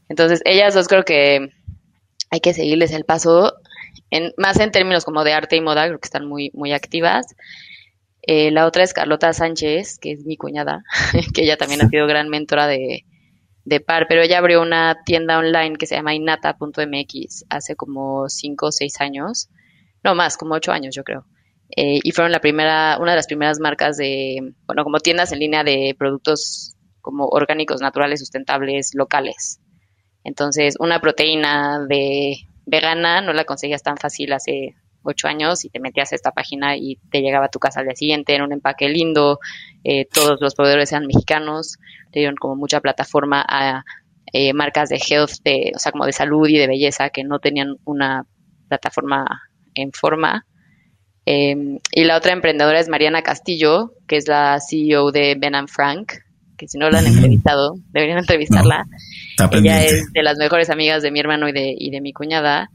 [0.09, 1.51] Entonces, ellas dos creo que
[2.31, 3.53] hay que seguirles el paso,
[4.09, 7.27] en, más en términos como de arte y moda, creo que están muy, muy activas.
[8.23, 10.83] Eh, la otra es Carlota Sánchez, que es mi cuñada,
[11.35, 13.05] que ella también ha sido gran mentora de,
[13.65, 18.67] de par, pero ella abrió una tienda online que se llama inata.mx hace como cinco
[18.67, 19.49] o seis años,
[20.03, 21.27] no más, como ocho años yo creo.
[21.77, 25.39] Eh, y fueron la primera, una de las primeras marcas de, bueno, como tiendas en
[25.39, 29.61] línea de productos como orgánicos, naturales, sustentables, locales.
[30.25, 32.37] Entonces, una proteína de
[32.67, 36.77] vegana no la conseguías tan fácil hace ocho años y te metías a esta página
[36.77, 39.39] y te llegaba a tu casa al día siguiente en un empaque lindo,
[39.85, 41.79] eh, todos los proveedores eran mexicanos,
[42.11, 43.85] te dieron como mucha plataforma a
[44.33, 47.39] eh, marcas de health, de, o sea, como de salud y de belleza que no
[47.39, 48.27] tenían una
[48.69, 49.43] plataforma
[49.75, 50.47] en forma.
[51.27, 56.13] Eh, y la otra emprendedora es Mariana Castillo, que es la CEO de Ben Frank,
[56.57, 58.85] que si no la han entrevistado, deberían entrevistarla.
[59.39, 62.13] No, Ella es de las mejores amigas de mi hermano y de, y de mi
[62.13, 62.71] cuñada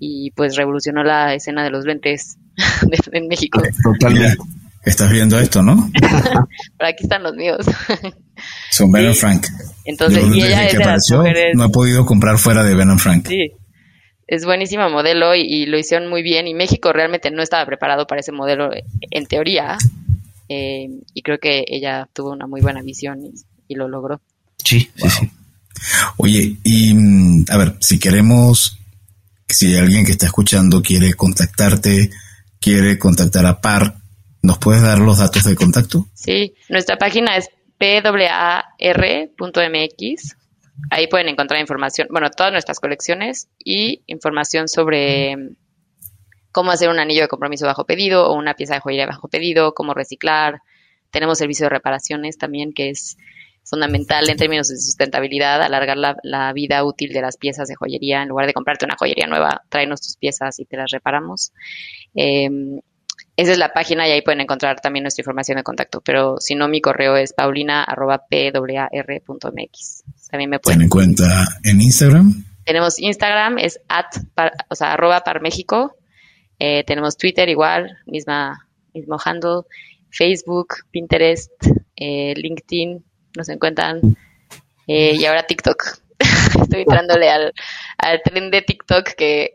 [0.00, 2.38] y pues revolucionó la escena de los lentes
[3.12, 3.62] en México.
[3.82, 4.36] Totalmente.
[4.84, 5.90] Estás viendo esto, ¿no?
[6.00, 7.66] Pero aquí están los míos.
[8.70, 9.46] Son Ben Frank.
[9.84, 11.56] Entonces, y ella es de apareció, mujeres...
[11.56, 13.26] no he podido comprar fuera de Ben Frank.
[13.28, 13.52] Sí.
[14.26, 18.06] Es buenísima modelo y, y, lo hicieron muy bien y México realmente no estaba preparado
[18.06, 18.70] para ese modelo
[19.10, 19.78] en teoría
[20.50, 23.32] eh, y creo que ella tuvo una muy buena visión y,
[23.68, 24.20] y lo logró.
[24.62, 25.10] Sí, wow.
[25.10, 25.30] sí, sí.
[26.18, 28.77] Oye, y mm, a ver, si queremos
[29.48, 32.10] si alguien que está escuchando quiere contactarte,
[32.60, 33.94] quiere contactar a PAR,
[34.42, 36.06] ¿nos puedes dar los datos de contacto?
[36.14, 38.76] Sí, nuestra página es pwar.mx.
[40.90, 45.34] Ahí pueden encontrar información, bueno, todas nuestras colecciones y información sobre
[46.52, 49.74] cómo hacer un anillo de compromiso bajo pedido o una pieza de joyería bajo pedido,
[49.74, 50.60] cómo reciclar.
[51.10, 53.16] Tenemos servicio de reparaciones también, que es
[53.68, 58.22] fundamental en términos de sustentabilidad, alargar la, la, vida útil de las piezas de joyería.
[58.22, 61.52] En lugar de comprarte una joyería nueva, tráenos tus piezas y te las reparamos.
[62.14, 62.48] Eh,
[63.38, 66.00] esa es la página y ahí pueden encontrar también nuestra información de contacto.
[66.00, 70.02] Pero si no, mi correo es paulina.pwar.mx.
[70.28, 70.80] También me pueden.
[70.80, 72.44] ¿Ten en cuenta en Instagram?
[72.64, 75.94] Tenemos Instagram, es at, par, o sea, arroba par México.
[76.58, 79.60] Eh, tenemos Twitter igual, misma, mismo handle.
[80.10, 81.52] Facebook, Pinterest,
[81.94, 83.04] eh, LinkedIn,
[83.36, 84.00] nos encuentran.
[84.86, 85.98] Eh, y ahora TikTok.
[86.62, 87.52] Estoy entrándole al,
[87.98, 89.54] al tren de TikTok que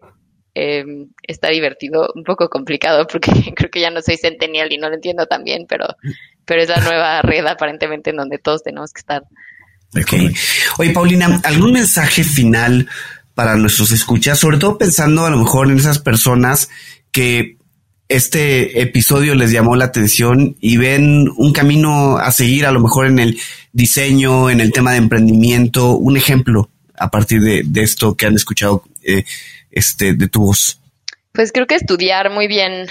[0.56, 0.86] eh,
[1.24, 4.96] está divertido, un poco complicado porque creo que ya no soy centennial y no lo
[4.96, 5.88] entiendo tan bien, pero,
[6.46, 9.24] pero es la nueva red aparentemente en donde todos tenemos que estar.
[10.00, 10.34] Okay.
[10.80, 12.90] Oye, Paulina, ¿algún mensaje final
[13.36, 14.40] para nuestros escuchas?
[14.40, 16.70] Sobre todo pensando a lo mejor en esas personas
[17.12, 17.58] que
[18.16, 23.08] este episodio les llamó la atención y ven un camino a seguir a lo mejor
[23.08, 23.40] en el
[23.72, 28.84] diseño, en el tema de emprendimiento, un ejemplo a partir de, esto que han escuchado
[29.02, 29.24] eh,
[29.72, 30.80] este, de tu voz.
[31.32, 32.88] Pues creo que estudiar muy bien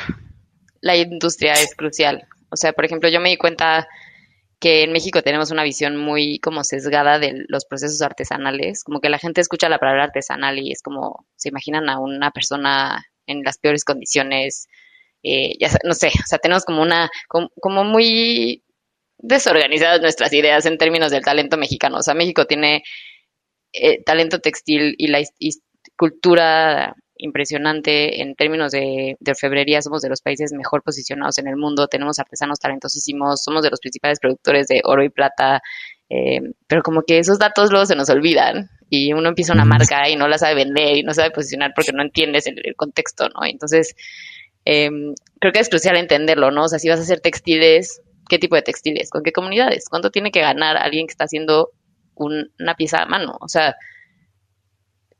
[0.80, 2.26] la industria es crucial.
[2.50, 3.86] O sea, por ejemplo, yo me di cuenta
[4.58, 9.08] que en México tenemos una visión muy como sesgada de los procesos artesanales, como que
[9.08, 13.42] la gente escucha la palabra artesanal y es como se imaginan a una persona en
[13.42, 14.68] las peores condiciones,
[15.22, 18.64] eh, ya no sé, o sea, tenemos como una, como, como, muy
[19.18, 21.98] desorganizadas nuestras ideas en términos del talento mexicano.
[21.98, 22.82] O sea, México tiene
[23.72, 25.50] eh, talento textil y la y
[25.96, 29.80] cultura impresionante en términos de, de, orfebrería.
[29.80, 31.86] Somos de los países mejor posicionados en el mundo.
[31.86, 33.42] Tenemos artesanos talentosísimos.
[33.44, 35.62] Somos de los principales productores de oro y plata.
[36.10, 40.08] Eh, pero como que esos datos luego se nos olvidan y uno empieza una marca
[40.10, 43.28] y no la sabe vender y no sabe posicionar porque no entiendes el, el contexto,
[43.30, 43.46] ¿no?
[43.46, 43.94] Entonces,
[44.64, 44.90] eh,
[45.40, 46.64] creo que es crucial entenderlo, ¿no?
[46.64, 49.10] O sea, si vas a hacer textiles, ¿qué tipo de textiles?
[49.10, 49.88] ¿Con qué comunidades?
[49.88, 51.70] ¿Cuánto tiene que ganar alguien que está haciendo
[52.14, 53.36] un, una pieza a mano?
[53.40, 53.76] O sea,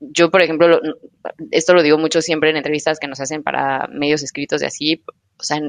[0.01, 0.80] yo, por ejemplo, lo,
[1.51, 5.05] esto lo digo mucho siempre en entrevistas que nos hacen para medios escritos de así,
[5.38, 5.61] o sea,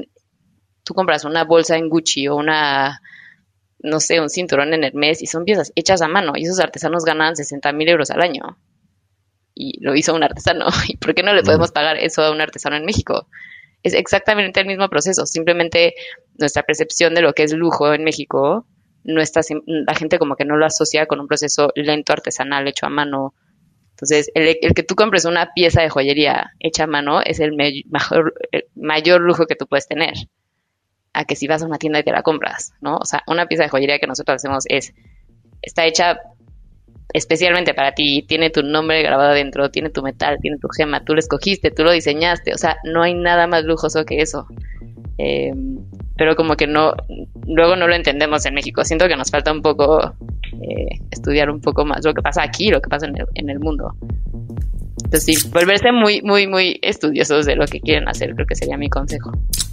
[0.84, 3.00] tú compras una bolsa en Gucci o una
[3.84, 6.58] no sé, un cinturón en el mes y son piezas hechas a mano y esos
[6.58, 8.58] artesanos ganan 60 mil euros al año.
[9.54, 10.66] Y lo hizo un artesano.
[10.88, 13.28] ¿Y por qué no le podemos pagar eso a un artesano en México?
[13.84, 15.26] Es exactamente el mismo proceso.
[15.26, 15.94] Simplemente
[16.36, 18.66] nuestra percepción de lo que es lujo en México
[19.04, 22.86] no está, la gente como que no lo asocia con un proceso lento artesanal hecho
[22.86, 23.34] a mano.
[23.90, 27.84] Entonces, el, que tú compres una pieza de joyería hecha a mano es el, el
[28.74, 30.14] mayor lujo que tú puedes tener
[31.12, 32.96] a que si vas a una tienda y te la compras, ¿no?
[32.96, 34.92] O sea, una pieza de joyería que nosotros hacemos es,
[35.62, 36.18] está hecha
[37.12, 41.14] especialmente para ti, tiene tu nombre grabado adentro, tiene tu metal, tiene tu gema, tú
[41.14, 44.46] lo escogiste, tú lo diseñaste, o sea, no hay nada más lujoso que eso.
[45.18, 45.52] Eh,
[46.16, 46.92] pero como que no,
[47.46, 48.84] luego no lo entendemos en México.
[48.84, 50.00] Siento que nos falta un poco
[50.52, 53.50] eh, estudiar un poco más lo que pasa aquí, lo que pasa en el, en
[53.50, 53.94] el mundo.
[55.04, 58.76] Entonces sí, volverse muy, muy, muy estudiosos de lo que quieren hacer, creo que sería
[58.76, 59.32] mi consejo.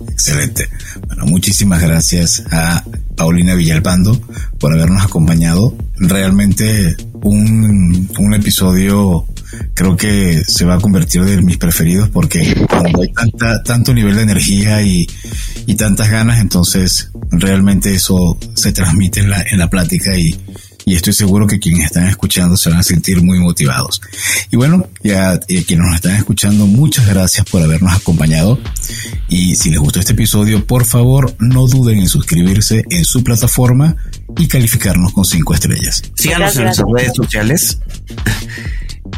[0.10, 0.66] Excelente.
[1.08, 2.84] Bueno, muchísimas gracias a
[3.16, 4.20] Paulina Villalpando
[4.60, 5.74] por habernos acompañado.
[5.96, 9.26] Realmente un, un episodio
[9.74, 14.16] creo que se va a convertir de mis preferidos porque cuando hay tanta, tanto nivel
[14.16, 15.08] de energía y,
[15.66, 20.40] y tantas ganas, entonces realmente eso se transmite en la, en la plática y,
[20.86, 24.02] y estoy seguro que quienes están escuchando se van a sentir muy motivados.
[24.52, 28.60] Y bueno, ya eh, quienes nos están escuchando, muchas gracias por habernos acompañado.
[29.30, 33.96] Y si les gustó este episodio, por favor, no duden en suscribirse en su plataforma
[34.38, 36.04] y calificarnos con cinco estrellas.
[36.16, 37.78] Síganos en nuestras redes sociales.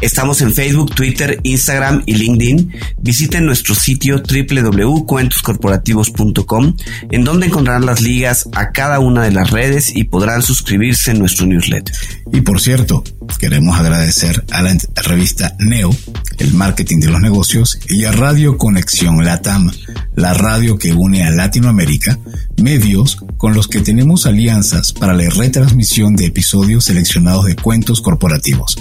[0.00, 2.72] Estamos en Facebook, Twitter, Instagram y LinkedIn.
[2.98, 6.76] Visiten nuestro sitio www.cuentoscorporativos.com,
[7.10, 11.18] en donde encontrarán las ligas a cada una de las redes y podrán suscribirse en
[11.18, 11.94] nuestro newsletter.
[12.32, 13.02] Y por cierto,
[13.38, 15.94] queremos agradecer a la revista Neo,
[16.38, 19.70] el marketing de los negocios, y a Radio Conexión Latam,
[20.14, 22.18] la radio que une a Latinoamérica,
[22.62, 28.76] medios con los que tenemos alianzas para la retransmisión de episodios seleccionados de cuentos corporativos.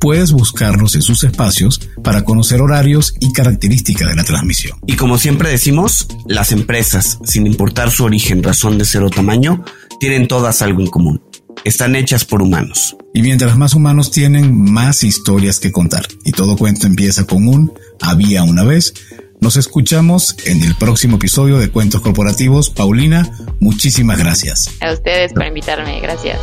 [0.00, 4.78] Puedes buscarlos en sus espacios para conocer horarios y características de la transmisión.
[4.86, 9.64] Y como siempre decimos, las empresas, sin importar su origen, razón de ser o tamaño,
[10.00, 11.22] tienen todas algo en común.
[11.64, 12.96] Están hechas por humanos.
[13.12, 16.06] Y mientras más humanos tienen, más historias que contar.
[16.24, 18.94] Y todo cuento empieza con un había una vez.
[19.40, 22.70] Nos escuchamos en el próximo episodio de Cuentos Corporativos.
[22.70, 24.70] Paulina, muchísimas gracias.
[24.80, 26.38] A ustedes por invitarme, gracias.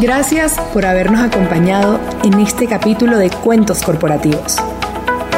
[0.00, 4.56] Gracias por habernos acompañado en este capítulo de Cuentos Corporativos.